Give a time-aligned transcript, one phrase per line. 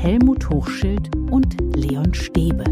[0.00, 2.62] Helmut Hochschild und Leon Stäbe.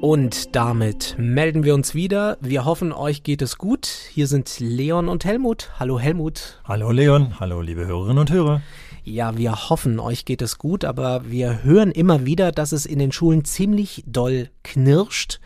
[0.00, 2.38] Und damit melden wir uns wieder.
[2.40, 3.86] Wir hoffen, euch geht es gut.
[3.86, 5.72] Hier sind Leon und Helmut.
[5.80, 6.60] Hallo Helmut.
[6.64, 7.40] Hallo Leon.
[7.40, 8.62] Hallo liebe Hörerinnen und Hörer.
[9.02, 13.00] Ja, wir hoffen, euch geht es gut, aber wir hören immer wieder, dass es in
[13.00, 15.40] den Schulen ziemlich doll knirscht.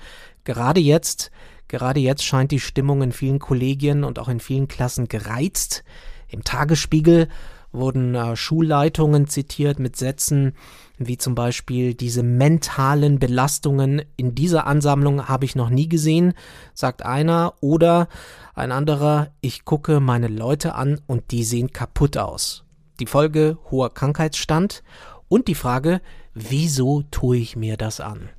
[0.45, 1.30] Gerade jetzt,
[1.69, 5.85] gerade jetzt scheint die Stimmung in vielen Kollegien und auch in vielen Klassen gereizt.
[6.29, 7.29] Im Tagesspiegel
[7.77, 10.55] wurden äh, Schulleitungen zitiert mit Sätzen
[10.98, 16.33] wie zum Beispiel diese mentalen Belastungen in dieser Ansammlung habe ich noch nie gesehen,
[16.73, 18.09] sagt einer, oder
[18.55, 22.65] ein anderer, ich gucke meine Leute an und die sehen kaputt aus.
[22.99, 24.83] Die Folge hoher Krankheitsstand
[25.29, 26.01] und die Frage,
[26.33, 28.30] wieso tue ich mir das an?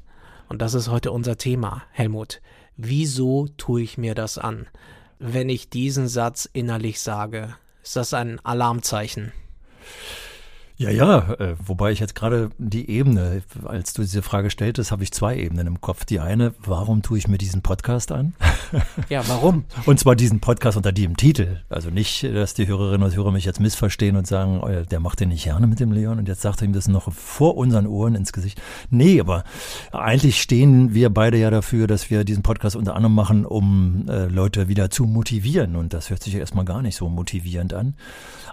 [0.49, 2.41] Und das ist heute unser Thema, Helmut.
[2.75, 4.67] Wieso tue ich mir das an?
[5.19, 7.55] Wenn ich diesen Satz innerlich sage,
[7.87, 9.31] ist das ein Alarmzeichen?
[10.79, 15.01] Ja, ja, äh, wobei ich jetzt gerade die Ebene, als du diese Frage stelltest, habe
[15.01, 16.05] ich zwei Ebenen im Kopf.
[16.05, 18.33] Die eine, warum tue ich mir diesen Podcast an?
[19.09, 19.63] Ja, warum?
[19.85, 21.61] Und zwar diesen Podcast unter dem Titel.
[21.69, 25.21] Also nicht, dass die Hörerinnen und Hörer mich jetzt missverstehen und sagen, oh, der macht
[25.21, 27.87] den nicht gerne mit dem Leon und jetzt sagt er ihm das noch vor unseren
[27.87, 28.61] Ohren ins Gesicht.
[28.89, 29.45] Nee, aber
[29.93, 34.25] eigentlich stehen wir beide ja dafür, dass wir diesen Podcast unter anderem machen, um äh,
[34.25, 35.77] Leute wieder zu motivieren.
[35.77, 37.95] Und das hört sich ja erstmal gar nicht so motivierend an.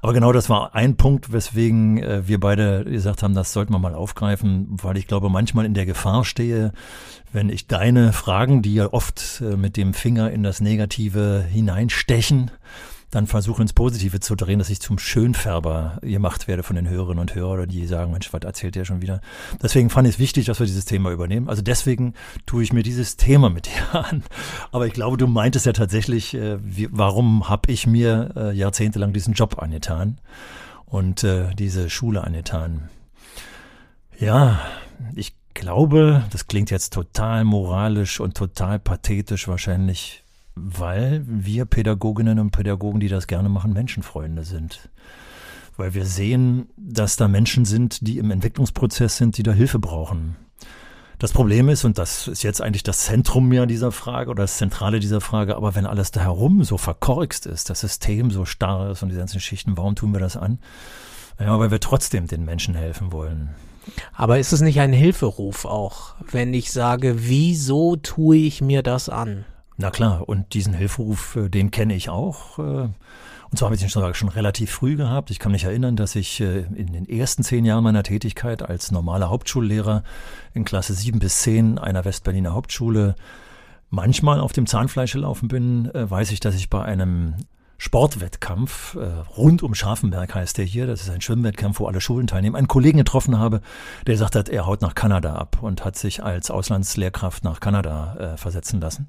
[0.00, 3.78] Aber genau das war ein Punkt, weswegen äh, wir beide gesagt haben, das sollten wir
[3.78, 6.72] mal aufgreifen, weil ich glaube, manchmal in der Gefahr stehe,
[7.32, 12.50] wenn ich deine Fragen, die ja oft äh, mit dem Finger in das Negative hineinstechen,
[13.10, 17.20] dann versuche ins Positive zu drehen, dass ich zum Schönfärber gemacht werde von den Hörerinnen
[17.20, 19.20] und Hörern, die sagen, Mensch, was erzählt der schon wieder?
[19.62, 21.48] Deswegen fand ich es wichtig, dass wir dieses Thema übernehmen.
[21.48, 24.24] Also deswegen tue ich mir dieses Thema mit dir an.
[24.72, 26.58] Aber ich glaube, du meintest ja tatsächlich, äh,
[26.90, 30.18] warum habe ich mir jahrzehntelang diesen Job angetan
[30.86, 32.88] und äh, diese Schule angetan?
[34.18, 34.60] Ja,
[35.14, 40.24] ich glaube, das klingt jetzt total moralisch und total pathetisch wahrscheinlich
[40.54, 44.88] weil wir Pädagoginnen und Pädagogen, die das gerne machen, Menschenfreunde sind.
[45.76, 50.36] Weil wir sehen, dass da Menschen sind, die im Entwicklungsprozess sind, die da Hilfe brauchen.
[51.18, 54.58] Das Problem ist, und das ist jetzt eigentlich das Zentrum mehr dieser Frage oder das
[54.58, 58.90] Zentrale dieser Frage, aber wenn alles da herum so verkorkst ist, das System so starr
[58.90, 60.58] ist und die ganzen Schichten, warum tun wir das an?
[61.38, 63.50] Ja, weil wir trotzdem den Menschen helfen wollen.
[64.12, 69.08] Aber ist es nicht ein Hilferuf auch, wenn ich sage, wieso tue ich mir das
[69.08, 69.44] an?
[69.76, 72.58] Na klar, und diesen Hilferuf, äh, den kenne ich auch.
[73.54, 75.30] Äh, und zwar habe ich den schon, relativ früh gehabt.
[75.30, 78.90] Ich kann mich erinnern, dass ich äh, in den ersten zehn Jahren meiner Tätigkeit als
[78.90, 80.02] normaler Hauptschullehrer
[80.54, 83.14] in Klasse sieben bis zehn einer Westberliner Hauptschule
[83.90, 85.88] manchmal auf dem Zahnfleisch gelaufen bin.
[85.92, 87.34] Weiß ich, dass ich bei einem
[87.78, 88.96] Sportwettkampf
[89.36, 92.66] rund um Scharfenberg heißt der hier, das ist ein Schwimmwettkampf, wo alle Schulen teilnehmen, einen
[92.66, 93.60] Kollegen getroffen habe,
[94.06, 98.16] der gesagt hat, er haut nach Kanada ab und hat sich als Auslandslehrkraft nach Kanada
[98.34, 99.06] äh, versetzen lassen.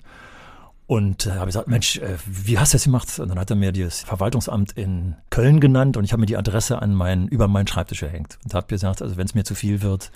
[0.87, 3.19] Und äh, habe gesagt, Mensch, äh, wie hast du das gemacht?
[3.19, 6.37] Und dann hat er mir das Verwaltungsamt in Köln genannt und ich habe mir die
[6.37, 9.55] Adresse an meinen, über meinen Schreibtisch gehängt und habe gesagt, also wenn es mir zu
[9.55, 10.11] viel wird,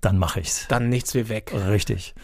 [0.00, 0.66] dann mache ich's.
[0.68, 1.52] Dann nichts wie weg.
[1.68, 2.14] Richtig.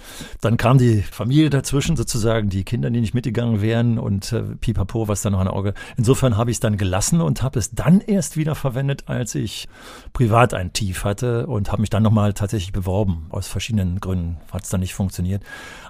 [0.41, 5.09] Dann kam die Familie dazwischen, sozusagen die Kinder, die nicht mitgegangen wären und äh, pipapo,
[5.09, 5.75] was da noch an Auge.
[5.97, 9.69] Insofern habe ich es dann gelassen und habe es dann erst wieder verwendet, als ich
[10.13, 13.27] privat ein Tief hatte und habe mich dann nochmal tatsächlich beworben.
[13.31, 15.43] Aus verschiedenen Gründen hat es dann nicht funktioniert.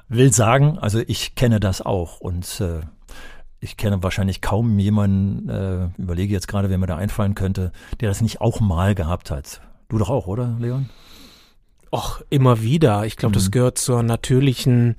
[0.08, 2.80] Will sagen, also ich kenne das auch und äh,
[3.60, 8.08] ich kenne wahrscheinlich kaum jemanden, äh, überlege jetzt gerade, wer mir da einfallen könnte, der
[8.08, 9.60] das nicht auch mal gehabt hat.
[9.88, 10.88] Du doch auch, oder, Leon?
[11.90, 13.04] Och, immer wieder.
[13.06, 13.40] Ich glaube, mhm.
[13.40, 14.96] das gehört zur natürlichen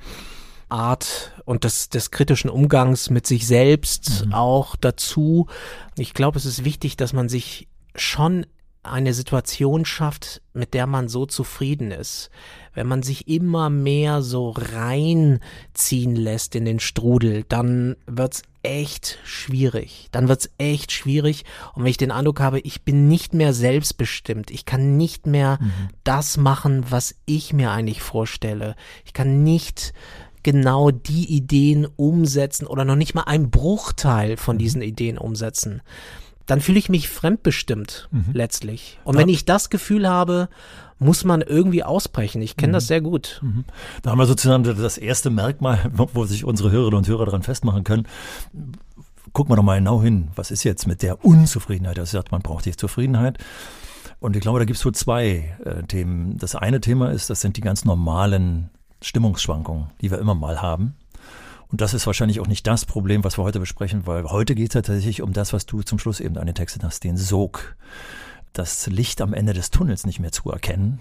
[0.70, 4.34] Art und des, des kritischen Umgangs mit sich selbst mhm.
[4.34, 5.48] auch dazu.
[5.98, 8.46] Ich glaube, es ist wichtig, dass man sich schon
[8.84, 12.30] eine Situation schafft, mit der man so zufrieden ist.
[12.78, 20.10] Wenn man sich immer mehr so reinziehen lässt in den Strudel, dann wird's echt schwierig.
[20.12, 21.44] Dann wird's echt schwierig.
[21.74, 25.58] Und wenn ich den Eindruck habe, ich bin nicht mehr selbstbestimmt, ich kann nicht mehr
[25.60, 25.72] mhm.
[26.04, 28.76] das machen, was ich mir eigentlich vorstelle.
[29.06, 29.92] Ich kann nicht
[30.44, 34.60] genau die Ideen umsetzen oder noch nicht mal einen Bruchteil von mhm.
[34.60, 35.82] diesen Ideen umsetzen
[36.48, 38.26] dann fühle ich mich fremdbestimmt mhm.
[38.34, 39.00] letztlich.
[39.04, 39.22] Und ja.
[39.22, 40.50] wenn ich das Gefühl habe,
[41.00, 42.42] muss man irgendwie ausbrechen.
[42.42, 42.74] Ich kenne mhm.
[42.74, 43.40] das sehr gut.
[43.44, 43.66] Mhm.
[44.02, 47.84] Da haben wir sozusagen das erste Merkmal, wo sich unsere Hörerinnen und Hörer daran festmachen
[47.84, 48.08] können.
[49.34, 50.30] Gucken wir doch mal genau hin.
[50.36, 51.98] Was ist jetzt mit der Unzufriedenheit?
[51.98, 53.38] Das sagt, man braucht die Zufriedenheit.
[54.20, 56.38] Und ich glaube, da gibt es so zwei äh, Themen.
[56.38, 58.72] Das eine Thema ist, das sind die ganz normalen
[59.02, 60.96] Stimmungsschwankungen, die wir immer mal haben.
[61.70, 64.70] Und das ist wahrscheinlich auch nicht das Problem, was wir heute besprechen, weil heute geht
[64.70, 67.18] es ja tatsächlich um das, was du zum Schluss eben an den Texten hast, den
[67.18, 67.76] Sog.
[68.54, 71.00] das Licht am Ende des Tunnels nicht mehr zu erkennen.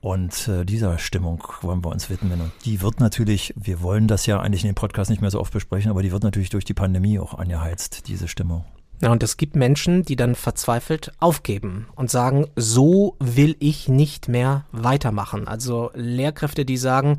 [0.00, 2.40] Und äh, dieser Stimmung wollen wir uns widmen.
[2.40, 5.40] Und die wird natürlich, wir wollen das ja eigentlich in dem Podcast nicht mehr so
[5.40, 8.64] oft besprechen, aber die wird natürlich durch die Pandemie auch angeheizt, diese Stimmung.
[9.00, 14.28] Ja, und es gibt Menschen, die dann verzweifelt aufgeben und sagen, so will ich nicht
[14.28, 15.46] mehr weitermachen.
[15.46, 17.18] Also Lehrkräfte, die sagen,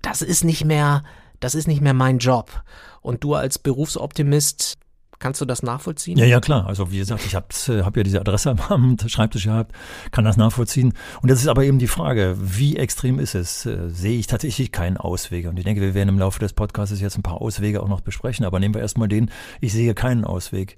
[0.00, 1.02] das ist nicht mehr,
[1.40, 2.62] das ist nicht mehr mein Job.
[3.00, 4.78] Und du als Berufsoptimist
[5.20, 6.16] Kannst du das nachvollziehen?
[6.16, 6.66] Ja, ja, klar.
[6.66, 9.72] Also wie gesagt, ich habe äh, hab ja diese Adresse am Schreibtisch gehabt,
[10.12, 10.94] kann das nachvollziehen.
[11.22, 13.66] Und das ist aber eben die Frage, wie extrem ist es?
[13.66, 15.48] Äh, sehe ich tatsächlich keinen Ausweg?
[15.48, 18.00] Und ich denke, wir werden im Laufe des Podcasts jetzt ein paar Auswege auch noch
[18.00, 18.46] besprechen.
[18.46, 19.30] Aber nehmen wir erstmal den,
[19.60, 20.76] ich sehe keinen Ausweg.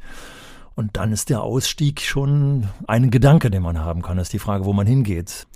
[0.74, 4.16] Und dann ist der Ausstieg schon ein Gedanke, den man haben kann.
[4.16, 5.46] Das ist die Frage, wo man hingeht.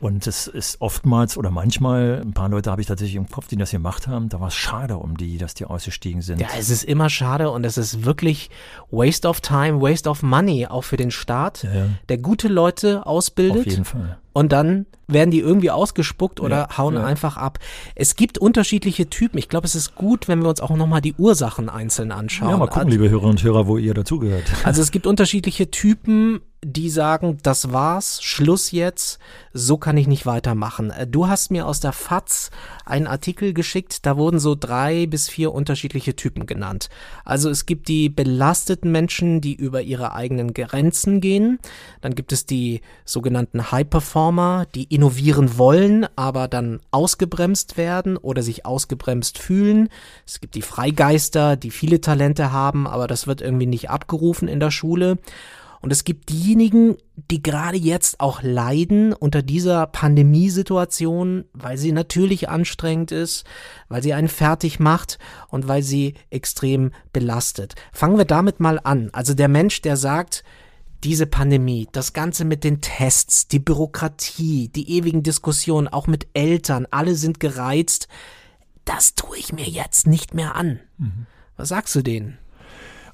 [0.00, 3.56] Und es ist oftmals oder manchmal, ein paar Leute habe ich tatsächlich im Kopf, die
[3.56, 6.40] das gemacht haben, da war es schade um die, dass die ausgestiegen sind.
[6.40, 8.48] Ja, es ist immer schade und es ist wirklich
[8.92, 11.86] Waste of Time, Waste of Money, auch für den Staat, ja.
[12.08, 13.66] der gute Leute ausbildet.
[13.66, 14.18] Auf jeden Fall.
[14.32, 17.04] Und dann werden die irgendwie ausgespuckt oder ja, hauen ja.
[17.04, 17.58] einfach ab.
[17.96, 19.36] Es gibt unterschiedliche Typen.
[19.36, 22.50] Ich glaube, es ist gut, wenn wir uns auch nochmal die Ursachen einzeln anschauen.
[22.50, 24.44] Ja, mal gucken, liebe Hörerinnen und Hörer, wo ihr dazugehört.
[24.62, 29.20] Also es gibt unterschiedliche Typen, die sagen, das war's, Schluss jetzt,
[29.52, 30.90] so kann ich nicht weitermachen.
[30.90, 32.50] Äh, du hast mir aus der FAZ
[32.84, 36.88] einen Artikel geschickt, da wurden so drei bis vier unterschiedliche Typen genannt.
[37.24, 41.60] Also es gibt die belasteten Menschen, die über ihre eigenen Grenzen gehen.
[42.00, 48.42] Dann gibt es die sogenannten High Performer, die innovieren wollen, aber dann ausgebremst werden oder
[48.42, 49.90] sich ausgebremst fühlen.
[50.26, 54.58] Es gibt die Freigeister, die viele Talente haben, aber das wird irgendwie nicht abgerufen in
[54.58, 55.18] der Schule.
[55.80, 56.96] Und es gibt diejenigen,
[57.30, 63.44] die gerade jetzt auch leiden unter dieser Pandemiesituation, weil sie natürlich anstrengend ist,
[63.88, 67.74] weil sie einen fertig macht und weil sie extrem belastet.
[67.92, 69.10] Fangen wir damit mal an.
[69.12, 70.42] Also der Mensch, der sagt,
[71.04, 76.86] diese Pandemie, das Ganze mit den Tests, die Bürokratie, die ewigen Diskussionen, auch mit Eltern,
[76.90, 78.08] alle sind gereizt.
[78.84, 80.80] Das tue ich mir jetzt nicht mehr an.
[80.96, 81.26] Mhm.
[81.56, 82.38] Was sagst du denen?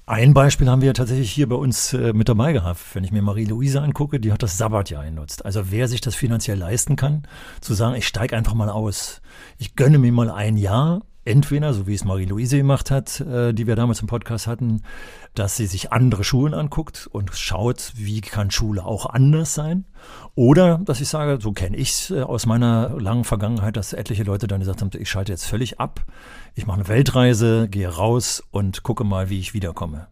[0.06, 2.80] Ein Beispiel haben wir tatsächlich hier bei uns äh, mit dabei gehabt.
[2.92, 5.46] Wenn ich mir Marie-Louise angucke, die hat das Sabbatjahr genutzt.
[5.46, 7.22] Also wer sich das finanziell leisten kann,
[7.62, 9.22] zu sagen, ich steige einfach mal aus.
[9.56, 13.66] Ich gönne mir mal ein Jahr, entweder, so wie es Marie-Louise gemacht hat, äh, die
[13.66, 14.82] wir damals im Podcast hatten,
[15.34, 19.84] dass sie sich andere Schulen anguckt und schaut, wie kann Schule auch anders sein.
[20.34, 24.24] Oder, dass ich sage, so kenne ich es äh, aus meiner langen Vergangenheit, dass etliche
[24.24, 26.04] Leute dann gesagt haben, ich schalte jetzt völlig ab
[26.56, 30.06] ich mache eine Weltreise, gehe raus und gucke mal, wie ich wiederkomme.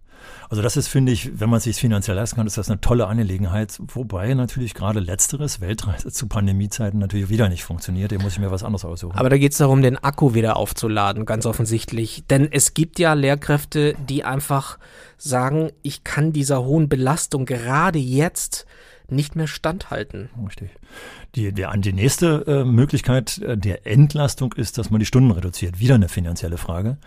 [0.52, 2.78] Also das ist, finde ich, wenn man es sich finanziell leisten kann, ist das eine
[2.78, 3.78] tolle Angelegenheit.
[3.94, 8.12] Wobei natürlich gerade letzteres, Weltreise zu Pandemiezeiten, natürlich wieder nicht funktioniert.
[8.12, 9.16] Da muss ich mir was anderes aussuchen.
[9.16, 12.24] Aber da geht es darum, den Akku wieder aufzuladen, ganz offensichtlich.
[12.28, 14.78] Denn es gibt ja Lehrkräfte, die einfach
[15.16, 18.66] sagen, ich kann dieser hohen Belastung gerade jetzt
[19.12, 20.28] nicht mehr standhalten.
[20.44, 20.70] Richtig.
[21.34, 25.80] Die, der, die nächste äh, Möglichkeit äh, der Entlastung ist, dass man die Stunden reduziert.
[25.80, 26.98] Wieder eine finanzielle Frage.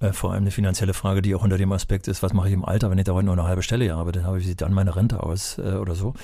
[0.00, 2.54] Äh, vor allem eine finanzielle Frage, die auch unter dem Aspekt ist, was mache ich
[2.54, 4.72] im Alter, wenn ich da heute nur eine halbe Stelle habe, dann habe ich dann
[4.72, 6.14] meine Rente aus äh, oder so.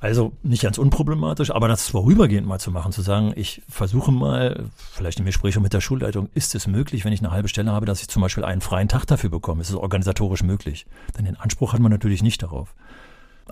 [0.00, 4.64] Also nicht ganz unproblematisch, aber das vorübergehend mal zu machen, zu sagen, ich versuche mal,
[4.92, 7.86] vielleicht im Gespräch mit der Schulleitung, ist es möglich, wenn ich eine halbe Stelle habe,
[7.86, 9.62] dass ich zum Beispiel einen freien Tag dafür bekomme?
[9.62, 10.86] Ist es organisatorisch möglich?
[11.16, 12.74] Denn den Anspruch hat man natürlich nicht darauf.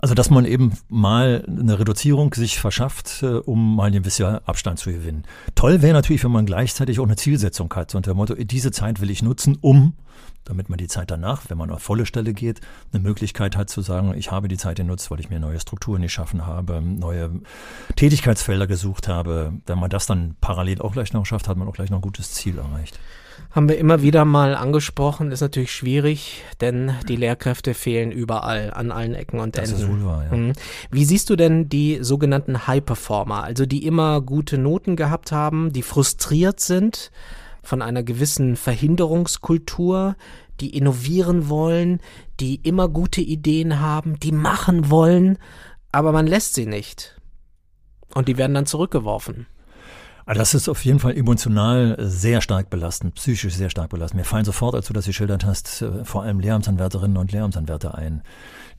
[0.01, 4.77] Also, dass man eben mal eine Reduzierung sich verschafft, äh, um mal einen gewissen Abstand
[4.79, 5.23] zu gewinnen.
[5.55, 8.99] Toll wäre natürlich, wenn man gleichzeitig auch eine Zielsetzung hat unter dem Motto, diese Zeit
[8.99, 9.93] will ich nutzen, um,
[10.43, 12.59] damit man die Zeit danach, wenn man auf volle Stelle geht,
[12.91, 16.01] eine Möglichkeit hat zu sagen, ich habe die Zeit genutzt, weil ich mir neue Strukturen
[16.01, 17.31] geschaffen habe, neue
[17.95, 19.53] Tätigkeitsfelder gesucht habe.
[19.65, 22.01] Wenn man das dann parallel auch gleich noch schafft, hat man auch gleich noch ein
[22.01, 22.99] gutes Ziel erreicht
[23.51, 28.91] haben wir immer wieder mal angesprochen, ist natürlich schwierig, denn die Lehrkräfte fehlen überall, an
[28.91, 29.99] allen Ecken und das Enden.
[29.99, 30.37] Ist wahr, ja.
[30.37, 30.53] Mhm.
[30.91, 35.71] Wie siehst du denn die sogenannten High Performer, also die immer gute Noten gehabt haben,
[35.71, 37.11] die frustriert sind
[37.63, 40.15] von einer gewissen Verhinderungskultur,
[40.59, 41.99] die innovieren wollen,
[42.39, 45.37] die immer gute Ideen haben, die machen wollen,
[45.91, 47.19] aber man lässt sie nicht.
[48.13, 49.47] Und die werden dann zurückgeworfen.
[50.27, 54.19] Also das ist auf jeden Fall emotional sehr stark belastend, psychisch sehr stark belastend.
[54.19, 58.23] Mir fallen sofort, als du das geschildert hast, äh, vor allem Lehramtsanwärterinnen und Lehramtsanwärter ein,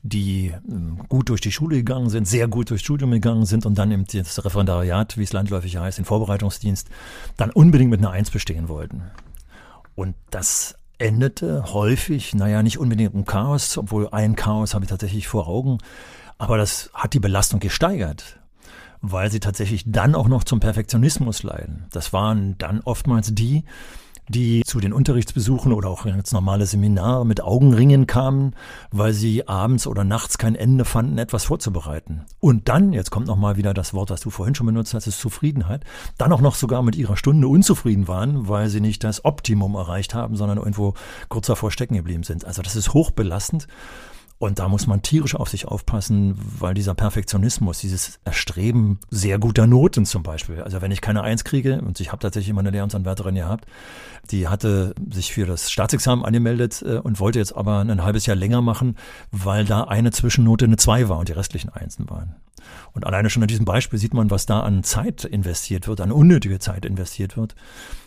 [0.03, 3.77] die ähm, gut durch die Schule gegangen sind, sehr gut durchs Studium gegangen sind und
[3.77, 6.89] dann im Referendariat, wie es landläufig heißt, den Vorbereitungsdienst,
[7.37, 9.03] dann unbedingt mit einer Eins bestehen wollten.
[9.95, 15.29] Und das endete häufig, naja, nicht unbedingt im Chaos, obwohl ein Chaos habe ich tatsächlich
[15.29, 15.77] vor Augen,
[16.37, 18.37] aber das hat die Belastung gesteigert
[19.01, 21.85] weil sie tatsächlich dann auch noch zum Perfektionismus leiden.
[21.91, 23.63] Das waren dann oftmals die,
[24.29, 28.55] die zu den Unterrichtsbesuchen oder auch ins normale Seminar mit Augenringen kamen,
[28.91, 32.25] weil sie abends oder nachts kein Ende fanden, etwas vorzubereiten.
[32.39, 35.19] Und dann, jetzt kommt nochmal wieder das Wort, was du vorhin schon benutzt hast, ist
[35.19, 35.83] Zufriedenheit,
[36.17, 40.13] dann auch noch sogar mit ihrer Stunde unzufrieden waren, weil sie nicht das Optimum erreicht
[40.13, 40.93] haben, sondern irgendwo
[41.29, 42.45] kurz davor stecken geblieben sind.
[42.45, 43.67] Also das ist hochbelastend.
[44.39, 49.65] Und da muss man tierisch auf sich aufpassen, weil dieser Perfektionismus, dieses Erstreben sehr guter
[49.65, 50.61] Noten zum Beispiel.
[50.61, 53.65] Also wenn ich keine Eins kriege, und ich habe tatsächlich immer eine Lehramtsanwärterin gehabt,
[54.29, 58.35] die hatte sich für das Staatsexamen angemeldet äh, und wollte jetzt aber ein halbes Jahr
[58.35, 58.95] länger machen,
[59.31, 62.35] weil da eine Zwischennote eine Zwei war und die restlichen Einsen waren.
[62.93, 66.11] Und alleine schon an diesem Beispiel sieht man, was da an Zeit investiert wird, an
[66.11, 67.55] unnötige Zeit investiert wird,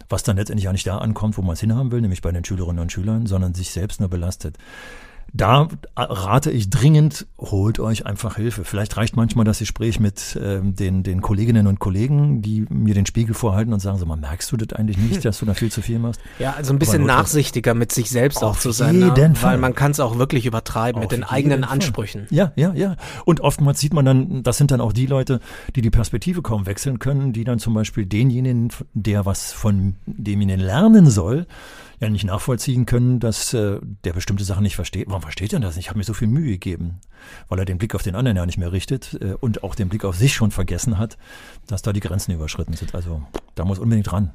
[0.09, 2.45] was dann letztendlich auch nicht da ankommt, wo man es hinhaben will, nämlich bei den
[2.45, 4.59] Schülerinnen und Schülern, sondern sich selbst nur belastet
[5.33, 8.65] da rate ich dringend, holt euch einfach Hilfe.
[8.65, 13.07] Vielleicht reicht manchmal das Gespräch mit ähm, den, den Kolleginnen und Kollegen, die mir den
[13.07, 15.71] Spiegel vorhalten und sagen, so mal, merkst du das eigentlich nicht, dass du da viel
[15.71, 16.21] zu viel machst?
[16.39, 18.99] Ja, also ein bisschen nachsichtiger mit sich selbst auch zu sein.
[18.99, 19.07] Ne?
[19.17, 19.35] Jeden ne?
[19.37, 19.53] Fall.
[19.53, 21.73] Weil man kann es auch wirklich übertreiben Auf mit den eigenen Fall.
[21.75, 22.27] Ansprüchen.
[22.31, 22.97] Ja, ja, ja.
[23.25, 25.41] Und oftmals sieht man dann, das sind dann auch die Leute,
[25.77, 30.61] die die Perspektive kaum wechseln können, die dann zum Beispiel denjenigen, der was von demjenigen
[30.61, 31.47] lernen soll,
[32.01, 35.09] ja nicht nachvollziehen können, dass äh, der bestimmte Sachen nicht versteht.
[35.09, 35.77] Warum versteht er das?
[35.77, 37.01] Ich habe mir so viel Mühe gegeben,
[37.49, 39.91] weil er den Blick auf den anderen ja nicht mehr richtet äh, und auch den
[39.91, 41.19] Blick auf sich schon vergessen hat,
[41.67, 42.95] dass da die Grenzen überschritten sind.
[42.95, 43.23] Also
[43.55, 44.33] da muss unbedingt ran.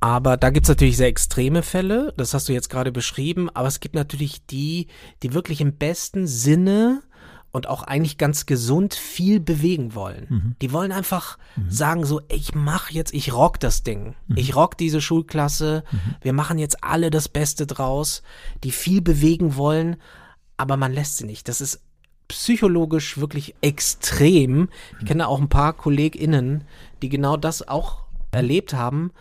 [0.00, 3.80] Aber da gibt's natürlich sehr extreme Fälle, das hast du jetzt gerade beschrieben, aber es
[3.80, 4.88] gibt natürlich die,
[5.22, 7.02] die wirklich im besten Sinne
[7.54, 10.26] und auch eigentlich ganz gesund viel bewegen wollen.
[10.28, 10.56] Mhm.
[10.60, 11.70] Die wollen einfach mhm.
[11.70, 14.16] sagen so, ich mach jetzt, ich rock das Ding.
[14.26, 14.36] Mhm.
[14.36, 15.84] Ich rock diese Schulklasse.
[15.88, 15.98] Mhm.
[16.20, 18.24] Wir machen jetzt alle das Beste draus,
[18.64, 19.98] die viel bewegen wollen,
[20.56, 21.46] aber man lässt sie nicht.
[21.46, 21.80] Das ist
[22.26, 24.68] psychologisch wirklich extrem.
[24.96, 25.06] Ich mhm.
[25.06, 26.64] kenne auch ein paar KollegInnen,
[27.02, 29.12] die genau das auch erlebt haben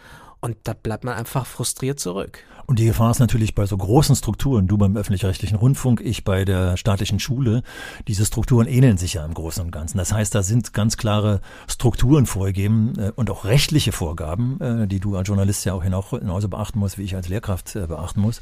[0.43, 2.39] und da bleibt man einfach frustriert zurück.
[2.65, 6.43] Und die Gefahr ist natürlich bei so großen Strukturen, du beim öffentlich-rechtlichen Rundfunk, ich bei
[6.43, 7.63] der staatlichen Schule,
[8.09, 9.97] diese Strukturen ähneln sich ja im Großen und Ganzen.
[9.97, 14.99] Das heißt, da sind ganz klare Strukturen vorgegeben äh, und auch rechtliche Vorgaben, äh, die
[14.99, 18.41] du als Journalist ja auch genauso beachten musst, wie ich als Lehrkraft äh, beachten muss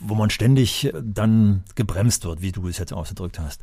[0.00, 3.62] wo man ständig dann gebremst wird, wie du es jetzt ausgedrückt hast.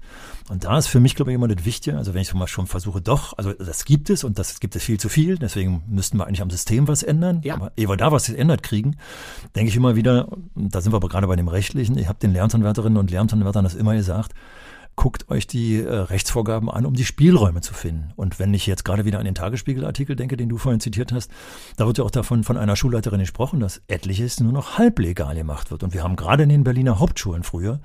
[0.49, 2.67] Und da ist für mich, glaube ich, immer das Wichtige, also wenn ich mal schon
[2.67, 6.17] versuche, doch, also das gibt es und das gibt es viel zu viel, deswegen müssten
[6.17, 7.41] wir eigentlich am System was ändern.
[7.43, 7.55] Ja.
[7.55, 8.97] Aber ehe wir da was ändert kriegen,
[9.55, 12.33] denke ich immer wieder, da sind wir aber gerade bei dem Rechtlichen, ich habe den
[12.33, 14.33] Lernanwärterinnen und Lernanwärtern das immer gesagt,
[14.95, 18.13] guckt euch die äh, Rechtsvorgaben an, um die Spielräume zu finden.
[18.15, 21.29] Und wenn ich jetzt gerade wieder an den Tagesspiegel-Artikel denke, den du vorhin zitiert hast,
[21.77, 25.71] da wird ja auch davon von einer Schulleiterin gesprochen, dass etliches nur noch halblegal gemacht
[25.71, 25.83] wird.
[25.83, 27.79] Und wir haben gerade in den Berliner Hauptschulen früher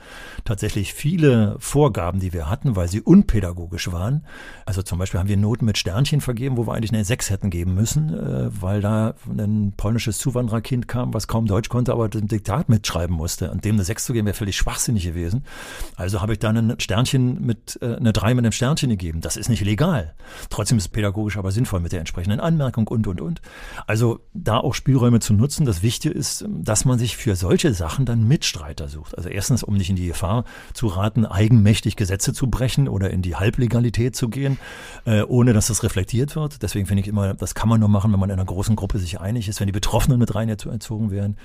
[0.44, 4.24] tatsächlich viele Vorgaben, die wir hatten, weil sie unpädagogisch waren.
[4.64, 7.50] Also zum Beispiel haben wir Noten mit Sternchen vergeben, wo wir eigentlich eine Sechs hätten
[7.50, 12.28] geben müssen, äh, weil da ein polnisches Zuwandererkind kam, was kaum Deutsch konnte, aber den
[12.28, 13.50] Diktat mitschreiben musste.
[13.50, 15.44] Und dem eine Sechs zu geben, wäre völlig schwachsinnig gewesen.
[15.96, 19.20] Also habe ich dann einen Stern Sternchen mit äh, eine 3 mit einem Sternchen gegeben.
[19.20, 20.14] Das ist nicht legal.
[20.50, 23.40] Trotzdem ist es pädagogisch aber sinnvoll mit der entsprechenden Anmerkung und und und.
[23.86, 25.64] Also da auch Spielräume zu nutzen.
[25.64, 29.16] Das Wichtige ist, dass man sich für solche Sachen dann Mitstreiter sucht.
[29.16, 33.22] Also erstens, um nicht in die Gefahr zu raten, eigenmächtig Gesetze zu brechen oder in
[33.22, 34.58] die Halblegalität zu gehen,
[35.06, 36.62] äh, ohne dass das reflektiert wird.
[36.62, 38.98] Deswegen finde ich immer, das kann man nur machen, wenn man in einer großen Gruppe
[38.98, 41.36] sich einig ist, wenn die Betroffenen mit rein erzogen werden.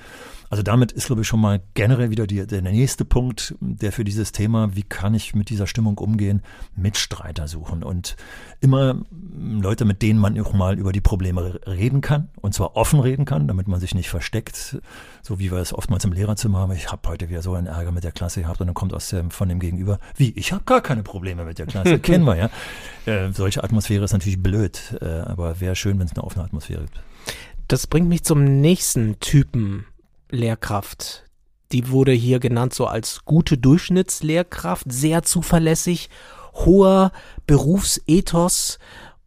[0.48, 4.04] Also damit ist, glaube ich, schon mal generell wieder die, der nächste Punkt, der für
[4.04, 6.42] dieses Thema, wie kann ich mit dieser Stimmung umgehen,
[6.76, 8.16] Mitstreiter suchen und
[8.60, 9.00] immer
[9.36, 13.24] Leute, mit denen man auch mal über die Probleme reden kann und zwar offen reden
[13.24, 14.78] kann, damit man sich nicht versteckt,
[15.22, 16.72] so wie wir es oftmals im Lehrerzimmer haben.
[16.72, 19.08] Ich habe heute wieder so einen Ärger mit der Klasse gehabt und dann kommt aus
[19.08, 22.36] dem, von dem Gegenüber, wie, ich habe gar keine Probleme mit der Klasse, kennen wir
[22.36, 22.50] ja.
[23.06, 26.82] Äh, solche Atmosphäre ist natürlich blöd, äh, aber wäre schön, wenn es eine offene Atmosphäre
[26.82, 27.00] gibt.
[27.68, 29.86] Das bringt mich zum nächsten Typen
[30.30, 31.24] Lehrkraft.
[31.72, 36.10] Die wurde hier genannt so als gute Durchschnittslehrkraft, sehr zuverlässig,
[36.54, 37.12] hoher
[37.46, 38.78] Berufsethos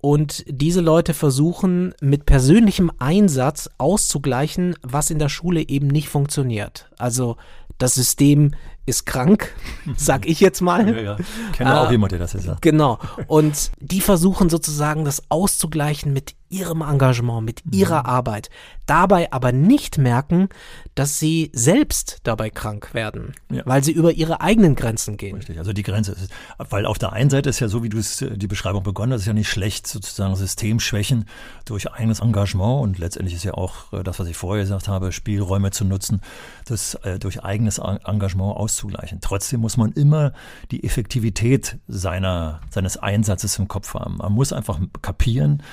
[0.01, 6.89] und diese Leute versuchen mit persönlichem Einsatz auszugleichen, was in der Schule eben nicht funktioniert.
[6.97, 7.35] Also
[7.77, 8.51] das System
[8.89, 9.53] ist krank,
[9.95, 10.89] sag ich jetzt mal.
[10.89, 11.17] Ja, ja.
[11.53, 12.61] Kenne äh, auch jemand, der das jetzt sagt.
[12.61, 12.99] Genau.
[13.27, 17.73] Und die versuchen sozusagen das auszugleichen mit ihrem Engagement, mit mhm.
[17.73, 18.49] ihrer Arbeit,
[18.85, 20.49] dabei aber nicht merken,
[20.95, 23.61] dass sie selbst dabei krank werden, ja.
[23.65, 25.37] weil sie über ihre eigenen Grenzen gehen.
[25.37, 27.99] Richtig, also die Grenze ist, weil auf der einen Seite ist ja so, wie du
[27.99, 31.25] es die Beschreibung begonnen hast, ist ja nicht schlecht, sozusagen Systemschwächen
[31.65, 35.11] durch eigenes Engagement und letztendlich ist ja auch äh, das, was ich vorher gesagt habe,
[35.11, 36.21] Spielräume zu nutzen,
[36.65, 39.19] das äh, durch eigenes Engagement auszugleichen.
[39.21, 40.33] Trotzdem muss man immer
[40.71, 44.17] die Effektivität seiner, seines Einsatzes im Kopf haben.
[44.17, 45.63] Man muss einfach kapieren,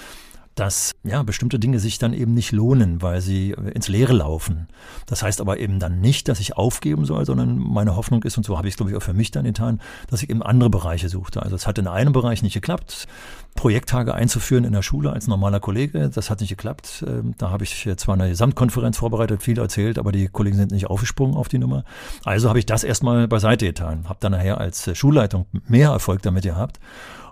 [0.57, 4.69] dass ja bestimmte Dinge sich dann eben nicht lohnen, weil sie ins Leere laufen.
[5.05, 8.45] Das heißt aber eben dann nicht, dass ich aufgeben soll, sondern meine Hoffnung ist, und
[8.45, 10.71] so habe ich es glaube ich auch für mich dann getan, dass ich eben andere
[10.71, 11.43] Bereiche suchte.
[11.43, 13.07] Also es hat in einem Bereich nicht geklappt,
[13.55, 17.05] Projekttage einzuführen in der Schule als normaler Kollege, das hat nicht geklappt.
[17.07, 20.87] Ähm, da habe ich zwar eine Gesamtkonferenz vorbereitet, viel erzählt, aber die Kollegen sind nicht
[20.87, 21.85] aufgesprungen auf die Nummer.
[22.25, 26.45] Also habe ich das erstmal beiseite getan, habe dann nachher als Schulleitung mehr Erfolg damit
[26.45, 26.81] gehabt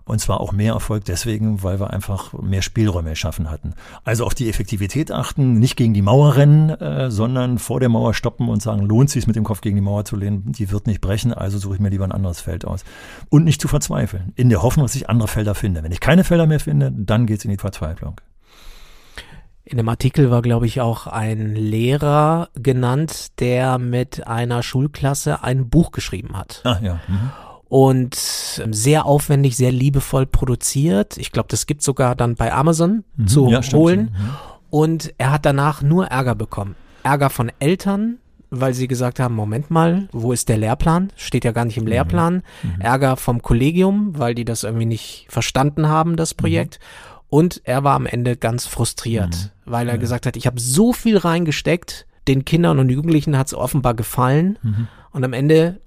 [0.04, 3.74] und zwar auch mehr Erfolg deswegen, weil wir einfach mehr Spielräume erschaffen hatten.
[4.04, 8.12] Also auf die Effektivität achten, nicht gegen die Mauer rennen, äh, sondern vor der Mauer
[8.14, 10.86] stoppen und sagen, lohnt sich mit dem Kopf gegen die Mauer zu lehnen, die wird
[10.86, 12.84] nicht brechen, also suche ich mir lieber ein anderes Feld aus.
[13.30, 15.82] Und nicht zu verzweifeln, in der Hoffnung, dass ich andere Felder finde.
[15.82, 18.20] Wenn ich keine Felder mehr finde, dann geht's in die Verzweiflung.
[19.66, 25.70] In dem Artikel war, glaube ich, auch ein Lehrer genannt, der mit einer Schulklasse ein
[25.70, 26.60] Buch geschrieben hat.
[26.64, 27.00] Ah, ja.
[27.08, 27.30] Mhm
[27.74, 31.18] und sehr aufwendig, sehr liebevoll produziert.
[31.18, 34.12] Ich glaube, das gibt sogar dann bei Amazon mhm, zu ja, holen.
[34.14, 34.34] Stimmt.
[34.70, 36.76] Und er hat danach nur Ärger bekommen.
[37.02, 38.18] Ärger von Eltern,
[38.50, 41.12] weil sie gesagt haben, Moment mal, wo ist der Lehrplan?
[41.16, 41.88] Steht ja gar nicht im mhm.
[41.88, 42.44] Lehrplan.
[42.62, 42.80] Mhm.
[42.80, 46.78] Ärger vom Kollegium, weil die das irgendwie nicht verstanden haben, das Projekt.
[46.78, 47.26] Mhm.
[47.28, 49.72] Und er war am Ende ganz frustriert, mhm.
[49.72, 50.00] weil er ja.
[50.00, 54.60] gesagt hat, ich habe so viel reingesteckt, den Kindern und Jugendlichen hat es offenbar gefallen.
[54.62, 54.86] Mhm.
[55.10, 55.80] Und am Ende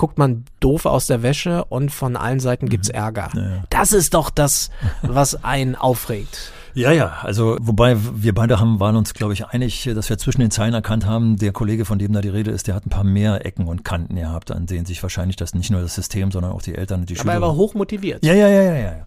[0.00, 2.94] guckt man doof aus der Wäsche und von allen Seiten gibt's mhm.
[2.94, 3.28] Ärger.
[3.34, 3.64] Ja, ja.
[3.68, 4.70] Das ist doch das,
[5.02, 6.52] was einen aufregt.
[6.72, 10.40] Ja, ja, also wobei wir beide haben, waren uns, glaube ich, einig, dass wir zwischen
[10.40, 12.88] den Zeilen erkannt haben, der Kollege, von dem da die Rede ist, der hat ein
[12.88, 16.30] paar mehr Ecken und Kanten gehabt, an denen sich wahrscheinlich das nicht nur das System,
[16.30, 17.34] sondern auch die Eltern und die Schüler.
[17.34, 18.24] Aber er war hoch motiviert.
[18.24, 19.06] Ja, ja, ja, ja, ja.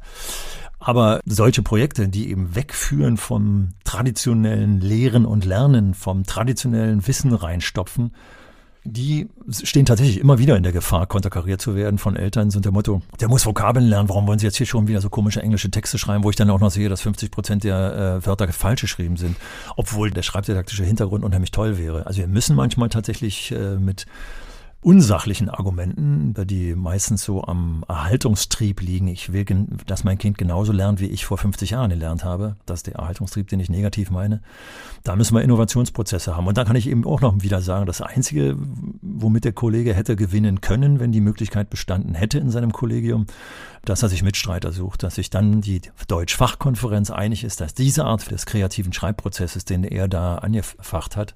[0.78, 8.12] Aber solche Projekte, die eben wegführen vom traditionellen Lehren und Lernen, vom traditionellen Wissen reinstopfen,
[8.86, 12.72] die stehen tatsächlich immer wieder in der Gefahr, konterkariert zu werden von Eltern, sind der
[12.72, 15.72] Motto, der muss Vokabeln lernen, warum wollen sie jetzt hier schon wieder so komische englische
[15.72, 18.82] Texte schreiben, wo ich dann auch noch sehe, dass 50 Prozent der äh, Wörter falsch
[18.82, 19.38] geschrieben sind,
[19.78, 22.06] obwohl der schreibdidaktische Hintergrund unheimlich toll wäre.
[22.06, 24.06] Also wir müssen manchmal tatsächlich äh, mit
[24.84, 29.08] unsachlichen Argumenten, die meistens so am Erhaltungstrieb liegen.
[29.08, 29.46] Ich will,
[29.86, 32.58] dass mein Kind genauso lernt, wie ich vor 50 Jahren gelernt habe.
[32.66, 34.42] Das ist der Erhaltungstrieb, den ich negativ meine.
[35.04, 36.48] Da müssen wir Innovationsprozesse haben.
[36.48, 38.58] Und dann kann ich eben auch noch wieder sagen, das Einzige,
[39.02, 43.26] womit der Kollege hätte gewinnen können, wenn die Möglichkeit bestanden hätte in seinem Kollegium,
[43.86, 48.30] dass er sich Mitstreiter sucht, dass sich dann die Deutsch-Fachkonferenz einig ist, dass diese Art
[48.32, 51.34] des kreativen Schreibprozesses, den er da angefacht hat,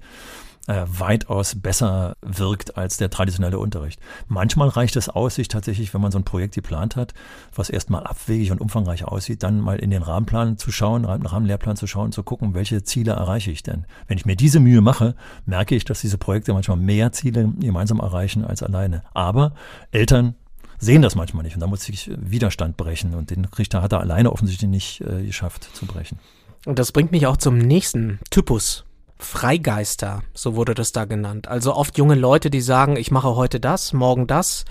[0.68, 3.98] äh, weitaus besser wirkt als der traditionelle Unterricht.
[4.28, 7.14] Manchmal reicht es aus, sich tatsächlich, wenn man so ein Projekt geplant hat,
[7.54, 11.86] was erstmal abwegig und umfangreich aussieht, dann mal in den Rahmenplan zu schauen, Rahmenlehrplan zu
[11.86, 13.86] schauen, zu gucken, welche Ziele erreiche ich denn.
[14.06, 15.14] Wenn ich mir diese Mühe mache,
[15.46, 19.02] merke ich, dass diese Projekte manchmal mehr Ziele gemeinsam erreichen als alleine.
[19.14, 19.54] Aber
[19.90, 20.34] Eltern
[20.78, 24.00] sehen das manchmal nicht und da muss sich Widerstand brechen und den Richter hat er
[24.00, 26.18] alleine offensichtlich nicht äh, geschafft zu brechen.
[26.66, 28.84] Und das bringt mich auch zum nächsten Typus
[29.18, 31.48] Freigeister, so wurde das da genannt.
[31.48, 34.64] Also oft junge Leute, die sagen, ich mache heute das, morgen das,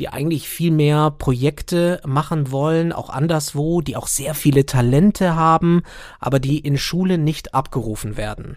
[0.00, 5.82] die eigentlich viel mehr Projekte machen wollen, auch anderswo, die auch sehr viele Talente haben,
[6.18, 8.56] aber die in Schule nicht abgerufen werden,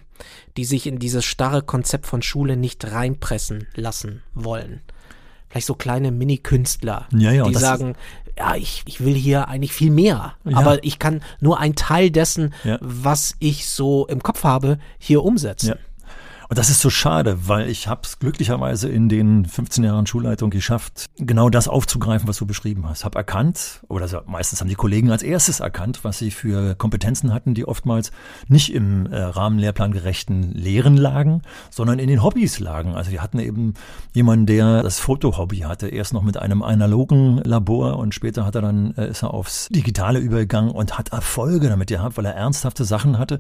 [0.57, 4.81] die sich in dieses starre Konzept von Schule nicht reinpressen lassen wollen
[5.49, 7.95] vielleicht so kleine Mini-Künstler, ja, ja, die sagen,
[8.37, 10.57] ja, ich, ich will hier eigentlich viel mehr, ja.
[10.57, 15.73] aber ich kann nur einen Teil dessen, was ich so im Kopf habe, hier umsetzen.
[16.49, 20.49] Und das ist so schade, weil ich habe es glücklicherweise in den 15 Jahren Schulleitung
[20.49, 23.03] geschafft, genau das aufzugreifen, was du beschrieben hast.
[23.03, 27.53] Hab erkannt, oder meistens haben die Kollegen als erstes erkannt, was sie für Kompetenzen hatten,
[27.53, 28.11] die oftmals
[28.47, 29.31] nicht im äh,
[29.91, 32.95] gerechten Lehren lagen, sondern in den Hobbys lagen.
[32.95, 33.73] Also wir hatten eben
[34.13, 38.61] jemanden, der das Fotohobby hatte, erst noch mit einem analogen Labor und später hat er
[38.61, 42.85] dann äh, ist er aufs Digitale übergegangen und hat Erfolge damit gehabt, weil er ernsthafte
[42.85, 43.39] Sachen hatte.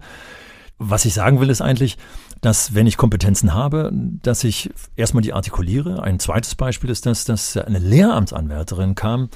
[0.79, 1.97] Was ich sagen will, ist eigentlich,
[2.41, 6.03] dass wenn ich Kompetenzen habe, dass ich erstmal die artikuliere.
[6.03, 9.29] Ein zweites Beispiel ist das, dass eine Lehramtsanwärterin kam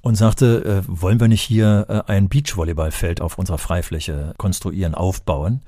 [0.00, 5.60] und sagte, äh, wollen wir nicht hier äh, ein Beachvolleyballfeld auf unserer Freifläche konstruieren, aufbauen?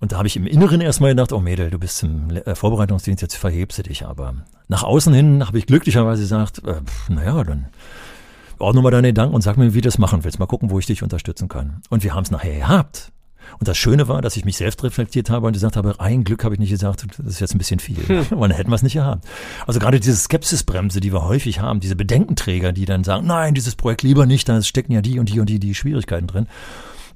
[0.00, 3.22] Und da habe ich im Inneren erstmal gedacht, oh Mädel, du bist im äh, Vorbereitungsdienst,
[3.22, 4.34] jetzt verhebst du dich aber.
[4.68, 7.68] Nach außen hin habe ich glücklicherweise gesagt, äh, naja, dann
[8.58, 10.38] ordne mal deine Gedanken und sag mir, wie du das machen willst.
[10.38, 11.80] Mal gucken, wo ich dich unterstützen kann.
[11.88, 13.12] Und wir haben es nachher gehabt.
[13.58, 16.44] Und das Schöne war, dass ich mich selbst reflektiert habe und gesagt habe, ein Glück
[16.44, 17.96] habe ich nicht gesagt, das ist jetzt ein bisschen viel.
[17.96, 18.38] Hm.
[18.38, 19.26] Und dann hätten wir es nicht gehabt.
[19.66, 23.76] Also gerade diese Skepsisbremse, die wir häufig haben, diese Bedenkenträger, die dann sagen, nein, dieses
[23.76, 26.46] Projekt lieber nicht, da stecken ja die und die und die, die Schwierigkeiten drin.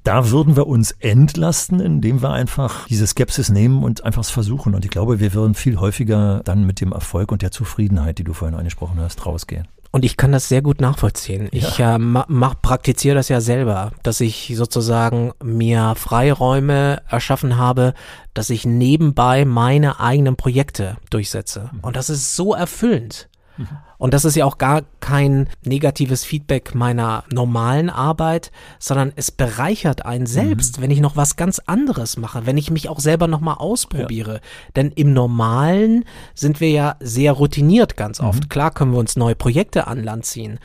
[0.03, 4.73] Da würden wir uns entlasten, indem wir einfach diese Skepsis nehmen und einfach es versuchen.
[4.73, 8.23] Und ich glaube, wir würden viel häufiger dann mit dem Erfolg und der Zufriedenheit, die
[8.23, 9.67] du vorhin angesprochen hast, rausgehen.
[9.91, 11.49] Und ich kann das sehr gut nachvollziehen.
[11.51, 11.67] Ja.
[11.67, 17.95] Ich äh, mach, praktiziere das ja selber, dass ich sozusagen mir Freiräume erschaffen habe,
[18.35, 21.69] dass ich nebenbei meine eigenen Projekte durchsetze.
[21.71, 21.79] Mhm.
[21.81, 23.29] Und das ist so erfüllend.
[23.57, 23.67] Mhm.
[23.99, 30.05] Und das ist ja auch gar kein negatives Feedback meiner normalen Arbeit, sondern es bereichert
[30.05, 30.83] einen selbst, mhm.
[30.83, 34.35] wenn ich noch was ganz anderes mache, wenn ich mich auch selber nochmal ausprobiere.
[34.35, 34.39] Ja.
[34.77, 38.45] Denn im Normalen sind wir ja sehr routiniert ganz oft.
[38.45, 38.49] Mhm.
[38.49, 40.59] Klar können wir uns neue Projekte an Land ziehen,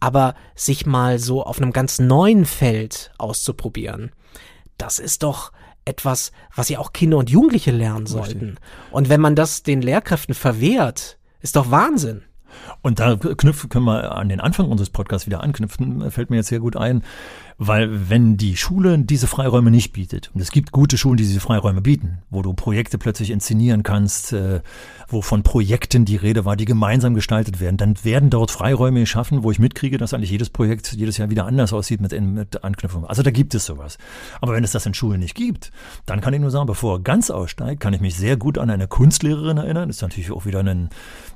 [0.00, 4.10] aber sich mal so auf einem ganz neuen Feld auszuprobieren,
[4.78, 5.52] das ist doch
[5.84, 8.56] etwas, was ja auch Kinder und Jugendliche lernen sollten.
[8.90, 12.24] Und wenn man das den Lehrkräften verwehrt, ist doch Wahnsinn.
[12.82, 16.48] Und da knüpfen, können wir an den Anfang unseres Podcasts wieder anknüpfen, fällt mir jetzt
[16.48, 17.02] sehr gut ein.
[17.62, 21.40] Weil wenn die Schule diese Freiräume nicht bietet, und es gibt gute Schulen, die diese
[21.40, 24.62] Freiräume bieten, wo du Projekte plötzlich inszenieren kannst, äh,
[25.08, 29.42] wo von Projekten die Rede war, die gemeinsam gestaltet werden, dann werden dort Freiräume geschaffen,
[29.42, 33.04] wo ich mitkriege, dass eigentlich jedes Projekt jedes Jahr wieder anders aussieht mit, mit Anknüpfung.
[33.04, 33.98] Also da gibt es sowas.
[34.40, 35.70] Aber wenn es das in Schulen nicht gibt,
[36.06, 38.70] dann kann ich nur sagen, bevor er ganz aussteigt, kann ich mich sehr gut an
[38.70, 39.90] eine Kunstlehrerin erinnern.
[39.90, 40.88] Das ist natürlich auch wieder ein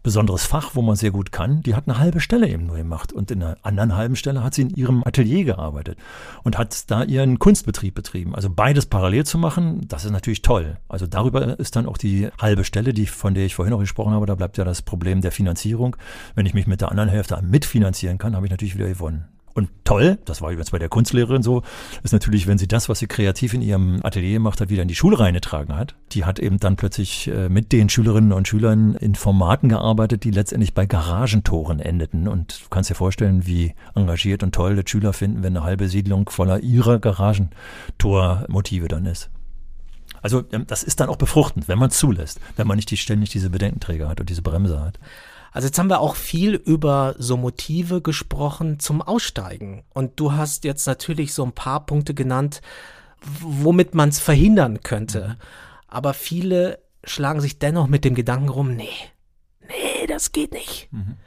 [0.02, 1.62] besonderes Fach, wo man sehr gut kann.
[1.64, 4.54] Die hat eine halbe Stelle eben nur gemacht und in einer anderen halben Stelle hat
[4.54, 5.98] sie in ihrem Atelier gearbeitet
[6.42, 8.34] und hat da ihren Kunstbetrieb betrieben.
[8.34, 10.76] Also beides parallel zu machen, das ist natürlich toll.
[10.88, 14.12] Also darüber ist dann auch die halbe Stelle, die von der ich vorhin noch gesprochen
[14.12, 15.96] habe, da bleibt ja das Problem der Finanzierung.
[16.34, 19.33] Wenn ich mich mit der anderen Hälfte mitfinanzieren kann, habe ich natürlich wieder gewonnen.
[19.54, 21.62] Und toll, das war übrigens bei der Kunstlehrerin so,
[22.02, 24.88] ist natürlich, wenn sie das, was sie kreativ in ihrem Atelier gemacht hat, wieder in
[24.88, 25.94] die Schule reingetragen hat.
[26.10, 30.32] Die hat eben dann plötzlich äh, mit den Schülerinnen und Schülern in Formaten gearbeitet, die
[30.32, 32.26] letztendlich bei Garagentoren endeten.
[32.26, 35.88] Und du kannst dir vorstellen, wie engagiert und toll das Schüler finden, wenn eine halbe
[35.88, 39.30] Siedlung voller ihrer Garagentormotive dann ist.
[40.20, 43.30] Also ähm, das ist dann auch befruchtend, wenn man zulässt, wenn man nicht die, ständig
[43.30, 44.98] diese Bedenkenträger hat und diese Bremse hat.
[45.54, 49.84] Also jetzt haben wir auch viel über so Motive gesprochen zum Aussteigen.
[49.94, 52.60] Und du hast jetzt natürlich so ein paar Punkte genannt,
[53.40, 55.38] womit man es verhindern könnte.
[55.86, 58.88] Aber viele schlagen sich dennoch mit dem Gedanken rum, nee,
[59.60, 60.88] nee, das geht nicht.
[60.90, 61.18] Mhm.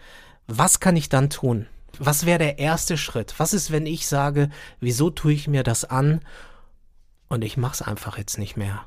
[0.46, 1.66] Was kann ich dann tun?
[1.98, 3.34] Was wäre der erste Schritt?
[3.38, 4.50] Was ist, wenn ich sage,
[4.82, 6.20] wieso tue ich mir das an
[7.30, 8.84] und ich mache es einfach jetzt nicht mehr?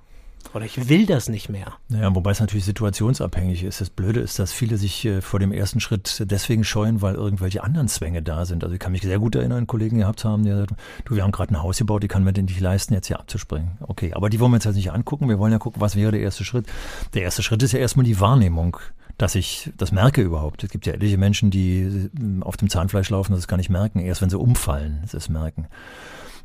[0.52, 1.74] Oder ich will das nicht mehr.
[1.88, 3.80] Naja, wobei es natürlich situationsabhängig ist.
[3.80, 7.62] Das Blöde ist, dass viele sich äh, vor dem ersten Schritt deswegen scheuen, weil irgendwelche
[7.62, 8.64] anderen Zwänge da sind.
[8.64, 10.72] Also ich kann mich sehr gut erinnern, Kollegen gehabt haben, die gesagt
[11.04, 13.20] du, wir haben gerade ein Haus gebaut, die kann mir denn nicht leisten, jetzt hier
[13.20, 13.78] abzuspringen.
[13.80, 15.28] Okay, aber die wollen wir jetzt halt nicht angucken.
[15.28, 16.66] Wir wollen ja gucken, was wäre der erste Schritt.
[17.14, 18.78] Der erste Schritt ist ja erstmal die Wahrnehmung
[19.18, 20.64] dass ich das merke überhaupt.
[20.64, 23.68] Es gibt ja etliche Menschen, die äh, auf dem Zahnfleisch laufen und das gar nicht
[23.68, 24.00] merken.
[24.00, 25.66] Erst wenn sie umfallen, das merken.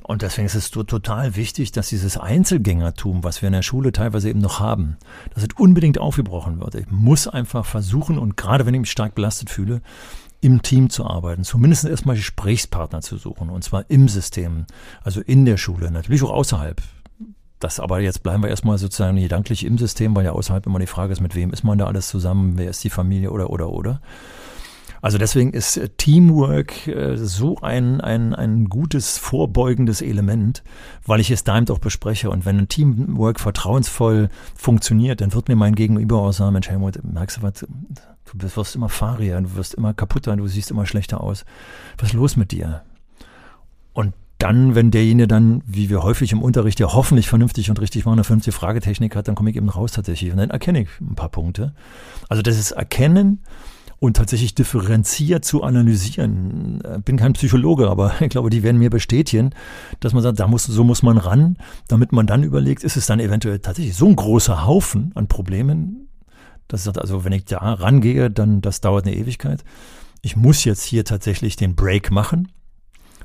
[0.08, 4.30] Und deswegen ist es total wichtig, dass dieses Einzelgängertum, was wir in der Schule teilweise
[4.30, 4.98] eben noch haben,
[5.34, 6.76] dass es unbedingt aufgebrochen wird.
[6.76, 9.82] Ich muss einfach versuchen und gerade wenn ich mich stark belastet fühle,
[10.42, 14.68] im Team zu arbeiten, zumindest erstmal Gesprächspartner zu suchen und zwar im System,
[15.02, 16.84] also in der Schule, natürlich auch außerhalb.
[17.60, 20.86] Das aber jetzt bleiben wir erstmal sozusagen gedanklich im System, weil ja außerhalb immer die
[20.86, 23.72] Frage ist, mit wem ist man da alles zusammen, wer ist die Familie oder oder
[23.72, 24.02] oder.
[25.02, 30.64] Also deswegen ist äh, Teamwork äh, so ein, ein, ein gutes vorbeugendes Element,
[31.06, 32.30] weil ich es da eben auch bespreche.
[32.30, 37.00] Und wenn ein Teamwork vertrauensvoll funktioniert, dann wird mir mein Gegenüber auch sagen, Mensch Helmut,
[37.04, 37.66] merkst du was,
[38.34, 41.46] du wirst immer fahriger, du wirst immer kaputter, du siehst immer schlechter aus.
[41.98, 42.84] Was ist los mit dir?
[43.94, 48.06] Und dann, wenn derjenige dann, wie wir häufig im Unterricht ja hoffentlich vernünftig und richtig
[48.06, 50.90] machen, eine vernünftige Fragetechnik hat, dann komme ich eben raus tatsächlich und dann erkenne ich
[51.00, 51.74] ein paar Punkte.
[52.28, 53.44] Also das ist Erkennen,
[54.00, 56.82] und tatsächlich differenziert zu analysieren.
[56.84, 59.52] Äh, bin kein Psychologe, aber ich glaube, die werden mir bestätigen,
[60.00, 63.06] dass man sagt, da muss, so muss man ran, damit man dann überlegt, ist es
[63.06, 66.10] dann eventuell tatsächlich so ein großer Haufen an Problemen,
[66.68, 69.64] dass ich also wenn ich da rangehe, dann das dauert eine Ewigkeit.
[70.22, 72.52] Ich muss jetzt hier tatsächlich den Break machen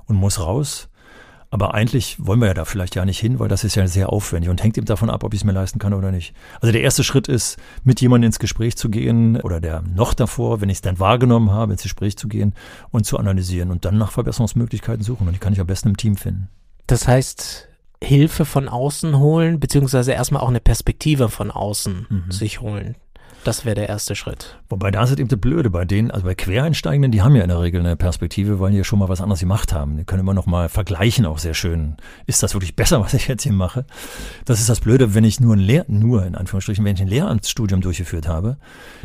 [0.04, 0.89] und muss raus
[1.50, 4.12] aber eigentlich wollen wir ja da vielleicht ja nicht hin, weil das ist ja sehr
[4.12, 6.32] aufwendig und hängt eben davon ab, ob ich es mir leisten kann oder nicht.
[6.60, 10.60] Also der erste Schritt ist, mit jemandem ins Gespräch zu gehen oder der noch davor,
[10.60, 12.54] wenn ich es dann wahrgenommen habe, ins Gespräch zu gehen
[12.90, 15.26] und zu analysieren und dann nach Verbesserungsmöglichkeiten suchen.
[15.26, 16.48] Und die kann ich am besten im Team finden.
[16.86, 17.68] Das heißt,
[18.02, 22.30] Hilfe von außen holen, beziehungsweise erstmal auch eine Perspektive von außen mhm.
[22.30, 22.94] sich holen.
[23.44, 24.58] Das wäre der erste Schritt.
[24.68, 27.48] Wobei da ist eben das Blöde bei denen, also bei Quereinsteigenden, die haben ja in
[27.48, 29.96] der Regel eine Perspektive, weil die ja schon mal was anderes gemacht haben.
[29.96, 31.96] Die können immer noch mal vergleichen, auch sehr schön.
[32.26, 33.86] Ist das wirklich besser, was ich jetzt hier mache?
[34.44, 37.08] Das ist das Blöde, wenn ich nur ein Lehr, nur in Anführungsstrichen, wenn ich ein
[37.08, 38.58] Lehramtsstudium durchgeführt habe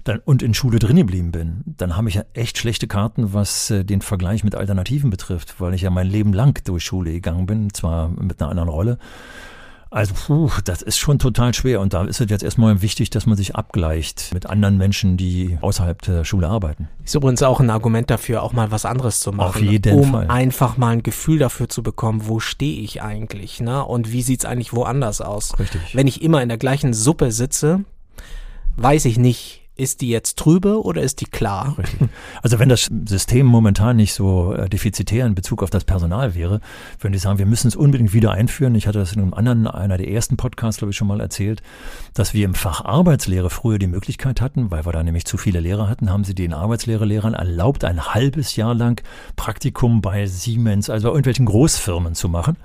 [0.04, 3.72] dann, und in Schule drin geblieben bin, dann habe ich ja echt schlechte Karten, was
[3.72, 7.46] äh, den Vergleich mit Alternativen betrifft, weil ich ja mein Leben lang durch Schule gegangen
[7.46, 8.98] bin, zwar mit einer anderen Rolle
[9.96, 11.80] Also, puh, das ist schon total schwer.
[11.80, 15.58] Und da ist es jetzt erstmal wichtig, dass man sich abgleicht mit anderen Menschen, die
[15.62, 16.90] außerhalb der Schule arbeiten.
[17.06, 19.48] Ist übrigens auch ein Argument dafür, auch mal was anderes zu machen.
[19.48, 20.28] Auf jeden um Fall.
[20.28, 23.86] einfach mal ein Gefühl dafür zu bekommen, wo stehe ich eigentlich, ne?
[23.86, 25.58] Und wie sieht's eigentlich woanders aus?
[25.60, 25.96] Richtig.
[25.96, 27.86] Wenn ich immer in der gleichen Suppe sitze,
[28.76, 31.76] weiß ich nicht, ist die jetzt trübe oder ist die klar?
[31.78, 32.10] Richtig.
[32.42, 36.62] Also wenn das System momentan nicht so äh, defizitär in Bezug auf das Personal wäre,
[37.00, 38.76] würden die sagen, wir müssen es unbedingt wieder einführen.
[38.76, 41.64] Ich hatte das in einem anderen, einer der ersten Podcasts, glaube ich, schon mal erzählt,
[42.14, 45.60] dass wir im Fach Arbeitslehre früher die Möglichkeit hatten, weil wir da nämlich zu viele
[45.60, 49.02] Lehrer hatten, haben sie den Arbeitslehre-Lehrern erlaubt, ein halbes Jahr lang
[49.36, 52.58] Praktikum bei Siemens, also bei irgendwelchen Großfirmen zu machen.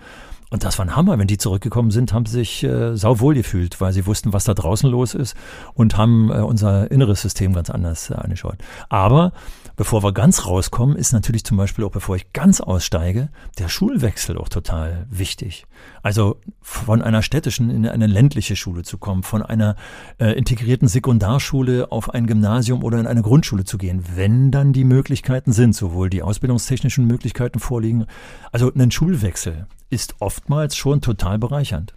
[0.50, 1.18] Und das war ein Hammer.
[1.18, 4.54] Wenn die zurückgekommen sind, haben sie sich äh, sauwohl gefühlt, weil sie wussten, was da
[4.54, 5.36] draußen los ist
[5.74, 8.56] und haben äh, unser inneres System ganz anders äh, angeschaut.
[8.88, 9.32] Aber
[9.80, 14.36] bevor wir ganz rauskommen, ist natürlich zum Beispiel auch, bevor ich ganz aussteige, der Schulwechsel
[14.36, 15.64] auch total wichtig.
[16.02, 19.76] Also von einer städtischen in eine ländliche Schule zu kommen, von einer
[20.18, 24.84] äh, integrierten Sekundarschule auf ein Gymnasium oder in eine Grundschule zu gehen, wenn dann die
[24.84, 28.04] Möglichkeiten sind, sowohl die ausbildungstechnischen Möglichkeiten vorliegen,
[28.52, 31.94] also einen Schulwechsel ist oftmals schon total bereichernd.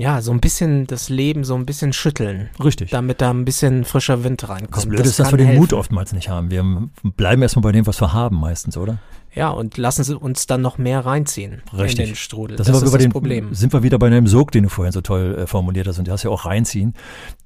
[0.00, 2.48] Ja, so ein bisschen das Leben so ein bisschen schütteln.
[2.64, 2.90] Richtig.
[2.90, 4.74] Damit da ein bisschen frischer Wind reinkommt.
[4.74, 5.60] Das Blöde ist, dass wir den helfen.
[5.60, 6.50] Mut oftmals nicht haben.
[6.50, 6.64] Wir
[7.02, 8.98] bleiben erstmal bei dem, was wir haben meistens, oder?
[9.34, 12.00] Ja, und lassen sie uns dann noch mehr reinziehen Richtig.
[12.00, 12.56] in den Strudel.
[12.56, 13.54] Das, Das, ist das dem, Problem.
[13.54, 16.08] Sind wir wieder bei dem Sog, den du vorhin so toll äh, formuliert hast und
[16.08, 16.94] du hast ja auch reinziehen.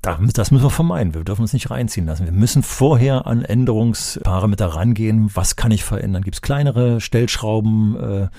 [0.00, 1.14] Da, das müssen wir vermeiden.
[1.14, 2.24] Wir dürfen uns nicht reinziehen lassen.
[2.24, 5.30] Wir müssen vorher an Änderungsparameter rangehen.
[5.34, 6.22] Was kann ich verändern?
[6.22, 8.30] Gibt es kleinere Stellschrauben, äh, eine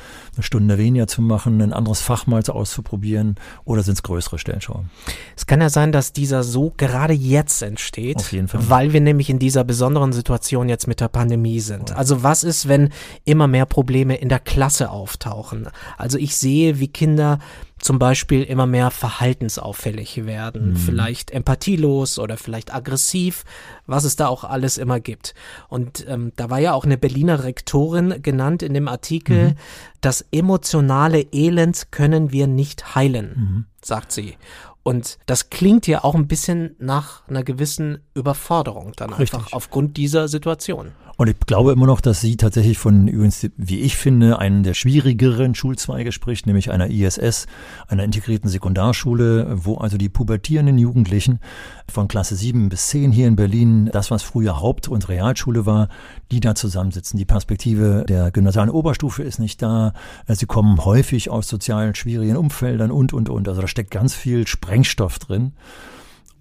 [0.42, 4.90] Stunde weniger zu machen, ein anderes Fach mal auszuprobieren oder sind es größere Stellschrauben?
[5.36, 8.62] Es kann ja sein, dass dieser Sog gerade jetzt entsteht, Auf jeden Fall.
[8.70, 11.96] weil wir nämlich in dieser besonderen Situation jetzt mit der Pandemie sind.
[11.96, 12.90] Also was ist, wenn
[13.36, 15.68] immer mehr Probleme in der Klasse auftauchen?
[15.98, 17.40] Also ich sehe, wie Kinder
[17.80, 20.76] zum Beispiel immer mehr verhaltensauffällig werden, Mhm.
[20.78, 23.44] vielleicht empathielos oder vielleicht aggressiv,
[23.86, 25.34] was es da auch alles immer gibt.
[25.68, 29.56] Und ähm, da war ja auch eine Berliner Rektorin genannt in dem Artikel, Mhm.
[30.02, 33.66] das emotionale Elend können wir nicht heilen, Mhm.
[33.84, 34.38] sagt sie.
[34.84, 39.34] Und das klingt ja auch ein bisschen nach einer gewissen Überforderung dann Richtig.
[39.40, 40.92] einfach aufgrund dieser Situation.
[41.18, 44.74] Und ich glaube immer noch, dass sie tatsächlich von übrigens, wie ich finde, einen der
[44.74, 47.48] schwierigeren Schulzweige spricht, nämlich einer ISS,
[47.88, 51.40] einer integrierten Sekundarschule, wo also die pubertierenden Jugendlichen
[51.90, 55.88] von Klasse 7 bis 10 hier in Berlin, das was früher Haupt- und Realschule war,
[56.32, 57.18] die da zusammensitzen.
[57.18, 59.94] Die Perspektive der gymnasialen Oberstufe ist nicht da.
[60.28, 63.48] Sie kommen häufig aus sozial schwierigen Umfeldern und, und, und.
[63.48, 65.54] Also da steckt ganz viel Sprengstoff drin.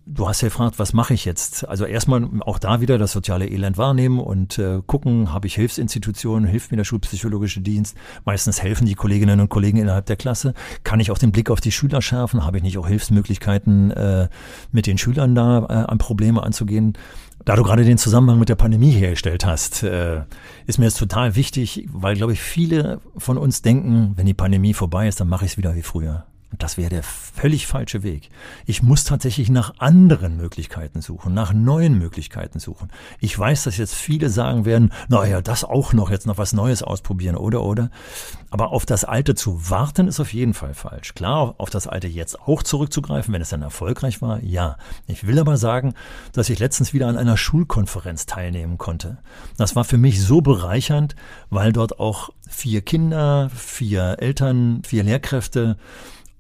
[0.07, 1.67] Du hast ja gefragt, was mache ich jetzt?
[1.67, 6.47] Also erstmal auch da wieder das soziale Elend wahrnehmen und äh, gucken, habe ich Hilfsinstitutionen,
[6.47, 7.97] hilft mir der schulpsychologische Dienst?
[8.27, 10.53] Meistens helfen die Kolleginnen und Kollegen innerhalb der Klasse.
[10.83, 12.45] Kann ich auch den Blick auf die Schüler schärfen?
[12.45, 14.29] Habe ich nicht auch Hilfsmöglichkeiten, äh,
[14.73, 16.99] mit den Schülern da äh, an Probleme anzugehen?
[17.47, 20.23] Da du gerade den Zusammenhang mit der Pandemie hergestellt hast, äh,
[20.67, 24.75] ist mir jetzt total wichtig, weil, glaube ich, viele von uns denken, wenn die Pandemie
[24.75, 26.27] vorbei ist, dann mache ich es wieder wie früher.
[26.59, 28.31] Das wäre der völlig falsche Weg.
[28.67, 32.91] Ich muss tatsächlich nach anderen Möglichkeiten suchen, nach neuen Möglichkeiten suchen.
[33.21, 36.83] Ich weiß, dass jetzt viele sagen werden, naja, das auch noch, jetzt noch was Neues
[36.83, 37.91] ausprobieren, oder, oder.
[38.51, 41.15] Aber auf das Alte zu warten, ist auf jeden Fall falsch.
[41.15, 44.77] Klar, auf das Alte jetzt auch zurückzugreifen, wenn es dann erfolgreich war, ja.
[45.07, 45.95] Ich will aber sagen,
[46.33, 49.19] dass ich letztens wieder an einer Schulkonferenz teilnehmen konnte.
[49.57, 51.17] Das war für mich so bereichernd,
[51.51, 55.77] weil dort auch vier Kinder, vier Eltern, vier Lehrkräfte,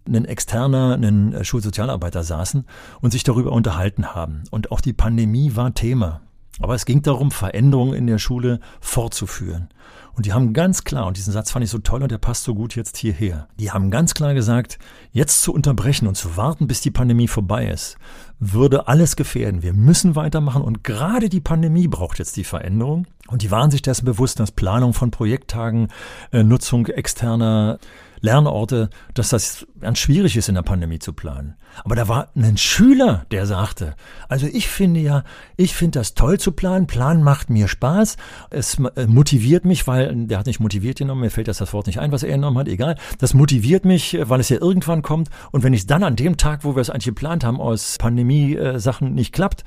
[0.06, 2.64] ein externer, ein äh, Schulsozialarbeiter saßen
[3.00, 4.42] und sich darüber unterhalten haben.
[4.50, 6.20] Und auch die Pandemie war Thema.
[6.60, 9.68] Aber es ging darum, Veränderungen in der Schule fortzuführen.
[10.14, 12.44] Und die haben ganz klar, und diesen Satz fand ich so toll und der passt
[12.44, 14.78] so gut jetzt hierher, die haben ganz klar gesagt,
[15.10, 17.96] jetzt zu unterbrechen und zu warten, bis die Pandemie vorbei ist,
[18.38, 19.62] würde alles gefährden.
[19.62, 23.06] Wir müssen weitermachen und gerade die Pandemie braucht jetzt die Veränderung.
[23.26, 25.88] Und die waren sich dessen bewusst, dass Planung von Projekttagen,
[26.30, 27.78] äh, Nutzung externer
[28.20, 31.56] Lernorte, dass das ganz schwierig ist in der Pandemie zu planen.
[31.82, 33.96] Aber da war ein Schüler, der sagte,
[34.28, 35.24] also ich finde ja,
[35.56, 38.16] ich finde das toll zu planen, Planen macht mir Spaß,
[38.50, 41.86] es äh, motiviert mich, weil, der hat nicht motiviert genommen, mir fällt jetzt das Wort
[41.86, 45.30] nicht ein, was er genommen hat, egal, das motiviert mich, weil es ja irgendwann kommt.
[45.50, 49.14] Und wenn ich dann an dem Tag, wo wir es eigentlich geplant haben, aus Pandemie-Sachen
[49.14, 49.64] nicht klappt,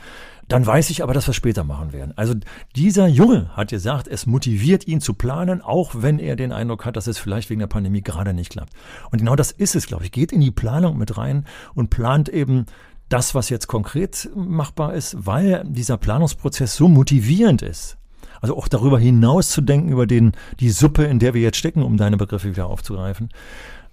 [0.48, 2.14] dann weiß ich aber, dass wir später machen werden.
[2.16, 2.34] Also
[2.76, 6.96] dieser Junge hat gesagt, es motiviert ihn zu planen, auch wenn er den Eindruck hat,
[6.96, 8.74] dass es vielleicht wegen der Pandemie gerade nicht klappt.
[9.12, 10.12] Und genau das ist es, glaube ich.
[10.12, 12.66] Geht in die Planung mit rein und plant eben
[13.10, 17.98] das, was jetzt konkret machbar ist, weil dieser Planungsprozess so motivierend ist.
[18.40, 21.82] Also auch darüber hinaus zu denken, über den, die Suppe, in der wir jetzt stecken,
[21.82, 23.30] um deine Begriffe wieder aufzugreifen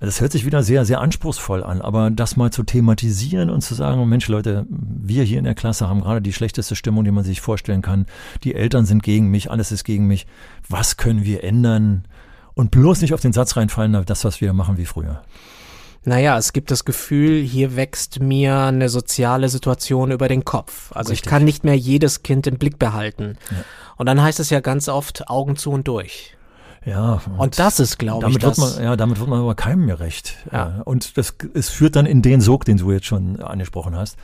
[0.05, 3.75] Das hört sich wieder sehr, sehr anspruchsvoll an, aber das mal zu thematisieren und zu
[3.75, 7.25] sagen, Mensch Leute, wir hier in der Klasse haben gerade die schlechteste Stimmung, die man
[7.25, 8.07] sich vorstellen kann.
[8.43, 10.27] Die Eltern sind gegen mich, alles ist gegen mich.
[10.69, 12.05] Was können wir ändern?
[12.55, 15.23] Und bloß nicht auf den Satz reinfallen, das, was wir machen wie früher.
[16.05, 20.93] Naja, es gibt das Gefühl, hier wächst mir eine soziale Situation über den Kopf.
[20.93, 21.27] Also Richtig.
[21.27, 23.39] ich kann nicht mehr jedes Kind im Blick behalten.
[23.51, 23.65] Ja.
[23.97, 26.37] Und dann heißt es ja ganz oft Augen zu und durch.
[26.85, 27.21] Ja.
[27.27, 28.59] Und, und das ist, glaube ich, das.
[28.59, 30.37] Wird man, ja, damit wird man aber keinem mehr recht.
[30.53, 30.83] Ja.
[30.85, 34.17] Und das, es führt dann in den Sog, den du jetzt schon angesprochen hast.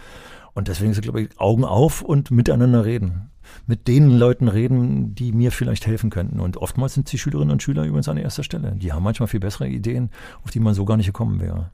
[0.53, 3.31] Und deswegen ist, glaube ich, Augen auf und miteinander reden.
[3.67, 6.41] Mit den Leuten reden, die mir vielleicht helfen könnten.
[6.41, 8.73] Und oftmals sind die Schülerinnen und Schüler übrigens an erster Stelle.
[8.73, 10.11] Die haben manchmal viel bessere Ideen,
[10.45, 11.71] auf die man so gar nicht gekommen wäre.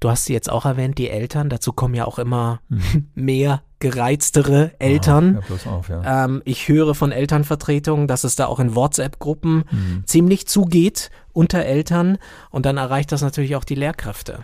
[0.00, 1.50] Du hast sie jetzt auch erwähnt, die Eltern.
[1.50, 3.08] Dazu kommen ja auch immer mhm.
[3.14, 5.42] mehr gereiztere Eltern.
[5.48, 6.24] Ja, auf, ja.
[6.24, 10.02] ähm, ich höre von Elternvertretungen, dass es da auch in WhatsApp-Gruppen mhm.
[10.06, 12.18] ziemlich zugeht unter Eltern.
[12.50, 14.40] Und dann erreicht das natürlich auch die Lehrkräfte.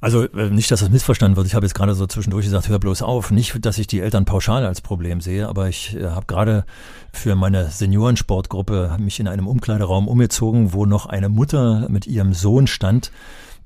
[0.00, 1.46] Also äh, nicht, dass das missverstanden wird.
[1.46, 3.30] Ich habe jetzt gerade so zwischendurch gesagt, hör bloß auf.
[3.30, 6.64] Nicht, dass ich die Eltern pauschal als Problem sehe, aber ich äh, habe gerade
[7.12, 12.66] für meine Seniorensportgruppe mich in einem Umkleideraum umgezogen, wo noch eine Mutter mit ihrem Sohn
[12.66, 13.10] stand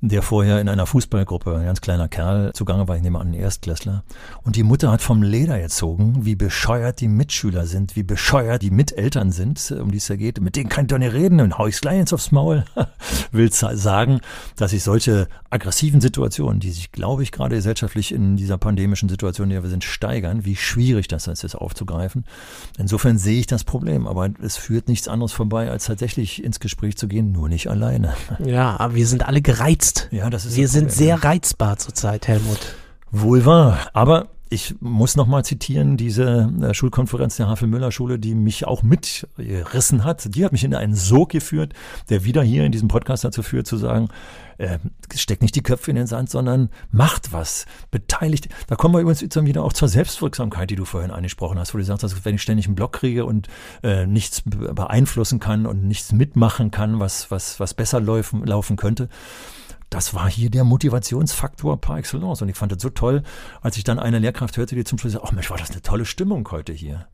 [0.09, 3.33] der vorher in einer Fußballgruppe, ein ganz kleiner Kerl, zugange war, ich nehme an, ein
[3.33, 4.03] Erstklässler.
[4.43, 8.69] Und die Mutter hat vom Leder gezogen, wie bescheuert die Mitschüler sind, wie bescheuert die
[8.69, 10.41] Miteltern sind, um die es da geht.
[10.41, 12.65] Mit denen kann ich doch nicht reden und hau ich's gleich ins aufs Maul.
[13.31, 14.19] Will sagen,
[14.57, 19.45] dass ich solche aggressiven Situationen, die sich, glaube ich, gerade gesellschaftlich in dieser pandemischen Situation,
[19.45, 22.25] in der wir sind, steigern, wie schwierig das ist, das aufzugreifen.
[22.77, 26.97] Insofern sehe ich das Problem, aber es führt nichts anderes vorbei, als tatsächlich ins Gespräch
[26.97, 28.15] zu gehen, nur nicht alleine.
[28.43, 30.07] Ja, aber wir sind alle gereizt gereizt.
[30.11, 32.75] Ja, das ist Wir sind sehr reizbar zurzeit, Helmut.
[33.11, 33.79] Wohl wahr.
[33.93, 40.35] Aber ich muss nochmal zitieren, diese äh, Schulkonferenz der Havel-Müller-Schule, die mich auch mitgerissen hat.
[40.35, 41.73] Die hat mich in einen Sog geführt,
[42.09, 44.09] der wieder hier in diesem Podcast dazu führt, zu sagen,
[44.59, 44.77] äh,
[45.15, 48.47] steckt nicht die Köpfe in den Sand, sondern macht was, beteiligt.
[48.67, 51.83] Da kommen wir übrigens wieder auch zur Selbstwirksamkeit, die du vorhin angesprochen hast, wo du
[51.83, 53.47] sagst, wenn ich ständig einen Block kriege und
[53.81, 59.09] äh, nichts beeinflussen kann und nichts mitmachen kann, was, was, was besser laufen, laufen könnte,
[59.93, 62.41] das war hier der Motivationsfaktor par excellence.
[62.41, 63.21] Und ich fand das so toll,
[63.61, 65.83] als ich dann eine Lehrkraft hörte, die zum Schluss sagte, ach Mensch, war das eine
[65.83, 67.07] tolle Stimmung heute hier.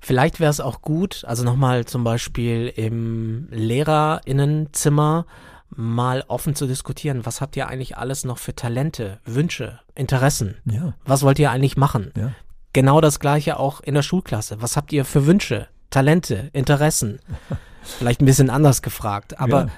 [0.00, 5.26] Vielleicht wäre es auch gut, also nochmal zum Beispiel im Lehrerinnenzimmer
[5.68, 10.56] mal offen zu diskutieren, was habt ihr eigentlich alles noch für Talente, Wünsche, Interessen?
[10.64, 10.94] Ja.
[11.04, 12.12] Was wollt ihr eigentlich machen?
[12.16, 12.32] Ja.
[12.72, 14.62] Genau das gleiche auch in der Schulklasse.
[14.62, 17.18] Was habt ihr für Wünsche, Talente, Interessen?
[17.82, 19.70] Vielleicht ein bisschen anders gefragt, aber ja.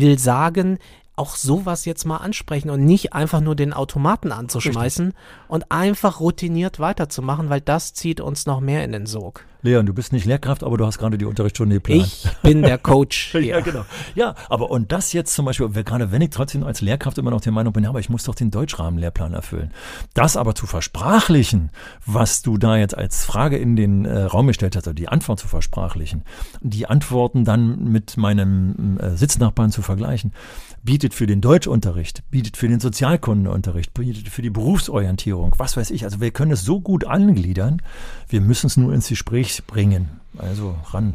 [0.00, 0.78] will sagen,
[1.16, 5.22] auch sowas jetzt mal ansprechen und nicht einfach nur den Automaten anzuschmeißen Richtig.
[5.48, 9.44] und einfach routiniert weiterzumachen, weil das zieht uns noch mehr in den Sog.
[9.64, 12.02] Leon, du bist nicht Lehrkraft, aber du hast gerade die Unterrichtsstunde geplant.
[12.02, 13.34] Ich bin der Coach.
[13.40, 13.86] ja, genau.
[14.14, 17.40] Ja, aber und das jetzt zum Beispiel, gerade wenn ich trotzdem als Lehrkraft immer noch
[17.40, 19.70] der Meinung bin, ja, aber ich muss doch den Deutschrahmenlehrplan erfüllen.
[20.12, 21.70] Das aber zu versprachlichen,
[22.04, 25.48] was du da jetzt als Frage in den äh, Raum gestellt hast, die Antwort zu
[25.48, 26.24] versprachlichen,
[26.60, 30.34] die Antworten dann mit meinem äh, Sitznachbarn zu vergleichen,
[30.82, 36.04] bietet für den Deutschunterricht, bietet für den Sozialkundenunterricht, bietet für die Berufsorientierung, was weiß ich.
[36.04, 37.80] Also wir können es so gut angliedern,
[38.28, 40.20] wir müssen es nur ins Gespräch bringen.
[40.38, 41.14] Also ran.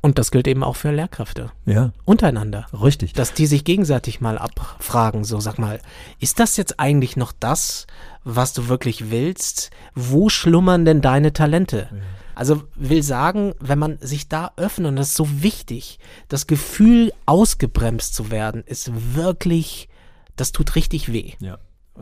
[0.00, 1.52] Und das gilt eben auch für Lehrkräfte.
[1.64, 1.92] Ja.
[2.04, 2.66] Untereinander.
[2.72, 3.12] Richtig.
[3.12, 5.80] Dass die sich gegenseitig mal abfragen, so sag mal,
[6.18, 7.86] ist das jetzt eigentlich noch das,
[8.24, 9.70] was du wirklich willst?
[9.94, 11.88] Wo schlummern denn deine Talente?
[11.92, 11.98] Ja.
[12.34, 17.12] Also will sagen, wenn man sich da öffnet, und das ist so wichtig, das Gefühl
[17.26, 19.88] ausgebremst zu werden, ist wirklich,
[20.34, 21.34] das tut richtig weh.
[21.38, 21.58] Ja.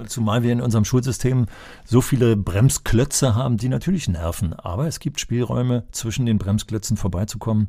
[0.07, 1.47] Zumal wir in unserem Schulsystem
[1.85, 4.53] so viele Bremsklötze haben, die natürlich nerven.
[4.53, 7.67] Aber es gibt Spielräume, zwischen den Bremsklötzen vorbeizukommen.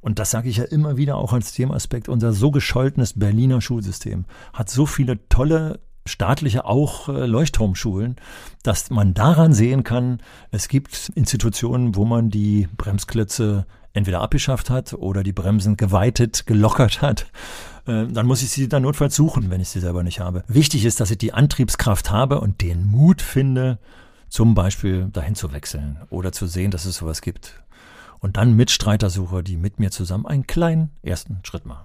[0.00, 2.08] Und das sage ich ja immer wieder auch als Themaspekt.
[2.08, 8.16] Unser so gescholtenes Berliner Schulsystem hat so viele tolle staatliche auch äh, Leuchtturmschulen,
[8.62, 10.20] dass man daran sehen kann,
[10.52, 17.02] es gibt Institutionen, wo man die Bremsklötze entweder abgeschafft hat oder die Bremsen geweitet, gelockert
[17.02, 17.26] hat.
[17.86, 20.44] Äh, dann muss ich sie dann notfalls suchen, wenn ich sie selber nicht habe.
[20.48, 23.78] Wichtig ist, dass ich die Antriebskraft habe und den Mut finde,
[24.28, 27.62] zum Beispiel dahin zu wechseln oder zu sehen, dass es sowas gibt.
[28.18, 31.84] Und dann Mitstreiter suche, die mit mir zusammen einen kleinen ersten Schritt machen.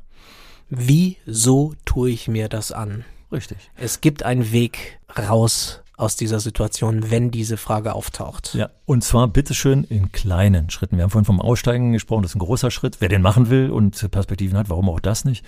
[0.70, 3.04] Wieso tue ich mir das an?
[3.32, 3.58] Richtig.
[3.76, 8.56] Es gibt einen Weg raus aus dieser Situation, wenn diese Frage auftaucht.
[8.56, 10.98] Ja, und zwar bitteschön in kleinen Schritten.
[10.98, 12.98] Wir haben vorhin vom Aussteigen gesprochen, das ist ein großer Schritt.
[13.00, 15.46] Wer den machen will und Perspektiven hat, warum auch das nicht?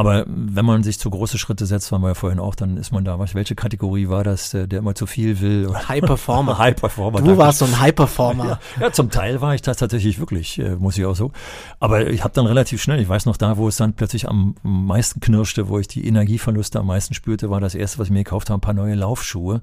[0.00, 2.90] Aber wenn man sich zu große Schritte setzt, waren wir ja vorhin auch, dann ist
[2.90, 5.70] man da, was, welche Kategorie war das, der immer zu viel will?
[5.88, 6.56] High Performer.
[6.56, 7.20] High Performer.
[7.20, 8.46] Du warst so ein High Performer.
[8.46, 11.32] Ja, ja, zum Teil war ich das tatsächlich wirklich, äh, muss ich auch so.
[11.80, 14.54] Aber ich habe dann relativ schnell, ich weiß noch da, wo es dann plötzlich am
[14.62, 18.24] meisten knirschte, wo ich die Energieverluste am meisten spürte, war das erste, was ich mir
[18.24, 19.60] gekauft habe, ein paar neue Laufschuhe.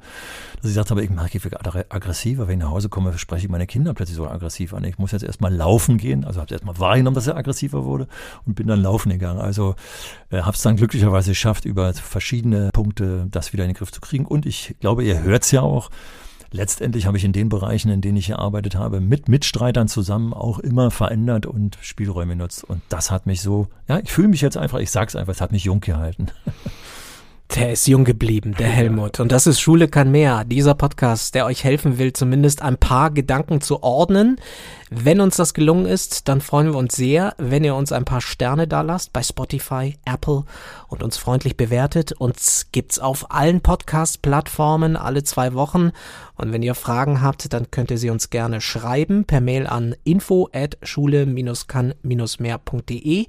[0.57, 3.47] Dass ich gesagt habe, ich merke, ich werde aggressiver, wenn ich nach Hause komme, spreche
[3.47, 4.83] ich meine Kinder plötzlich so aggressiv an.
[4.83, 8.07] Ich muss jetzt erstmal laufen gehen, also habe erstmal wahrgenommen, dass er aggressiver wurde
[8.45, 9.39] und bin dann laufen gegangen.
[9.39, 9.73] Also
[10.29, 14.01] äh, habe es dann glücklicherweise geschafft, über verschiedene Punkte das wieder in den Griff zu
[14.01, 14.25] kriegen.
[14.25, 15.89] Und ich glaube, ihr hört es ja auch,
[16.51, 20.59] letztendlich habe ich in den Bereichen, in denen ich gearbeitet habe, mit Mitstreitern zusammen auch
[20.59, 22.63] immer verändert und Spielräume nutzt.
[22.63, 25.41] Und das hat mich so, ja, ich fühle mich jetzt einfach, ich sag's einfach, es
[25.41, 26.27] hat mich jung gehalten.
[27.55, 29.21] Der ist jung geblieben, der Helmut.
[29.21, 30.43] Und das ist Schule kann mehr.
[30.43, 34.35] Dieser Podcast, der euch helfen will, zumindest ein paar Gedanken zu ordnen.
[34.89, 38.21] Wenn uns das gelungen ist, dann freuen wir uns sehr, wenn ihr uns ein paar
[38.21, 40.45] Sterne da lasst bei Spotify, Apple
[40.87, 42.13] und uns freundlich bewertet.
[42.13, 45.91] Uns gibt's auf allen Podcast-Plattformen alle zwei Wochen.
[46.35, 49.93] Und wenn ihr Fragen habt, dann könnt ihr sie uns gerne schreiben per Mail an
[50.05, 53.25] info at schule-kann-mehr.de.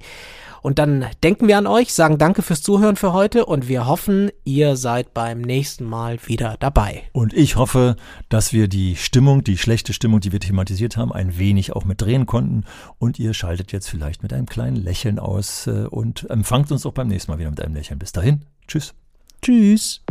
[0.61, 4.29] Und dann denken wir an euch, sagen Danke fürs Zuhören für heute und wir hoffen,
[4.43, 7.03] ihr seid beim nächsten Mal wieder dabei.
[7.13, 7.95] Und ich hoffe,
[8.27, 12.01] dass wir die Stimmung, die schlechte Stimmung, die wir thematisiert haben, ein wenig auch mit
[12.01, 12.63] drehen konnten.
[12.97, 16.93] Und ihr schaltet jetzt vielleicht mit einem kleinen Lächeln aus äh, und empfangt uns auch
[16.93, 17.99] beim nächsten Mal wieder mit einem Lächeln.
[17.99, 18.93] Bis dahin, tschüss.
[19.41, 20.01] Tschüss.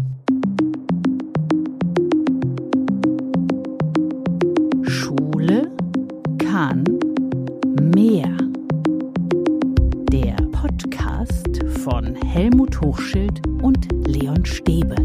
[4.84, 5.70] Schule
[6.38, 6.84] kann
[7.80, 8.38] mehr.
[10.60, 14.96] Podcast von Helmut Hochschild und Leon Stäbe.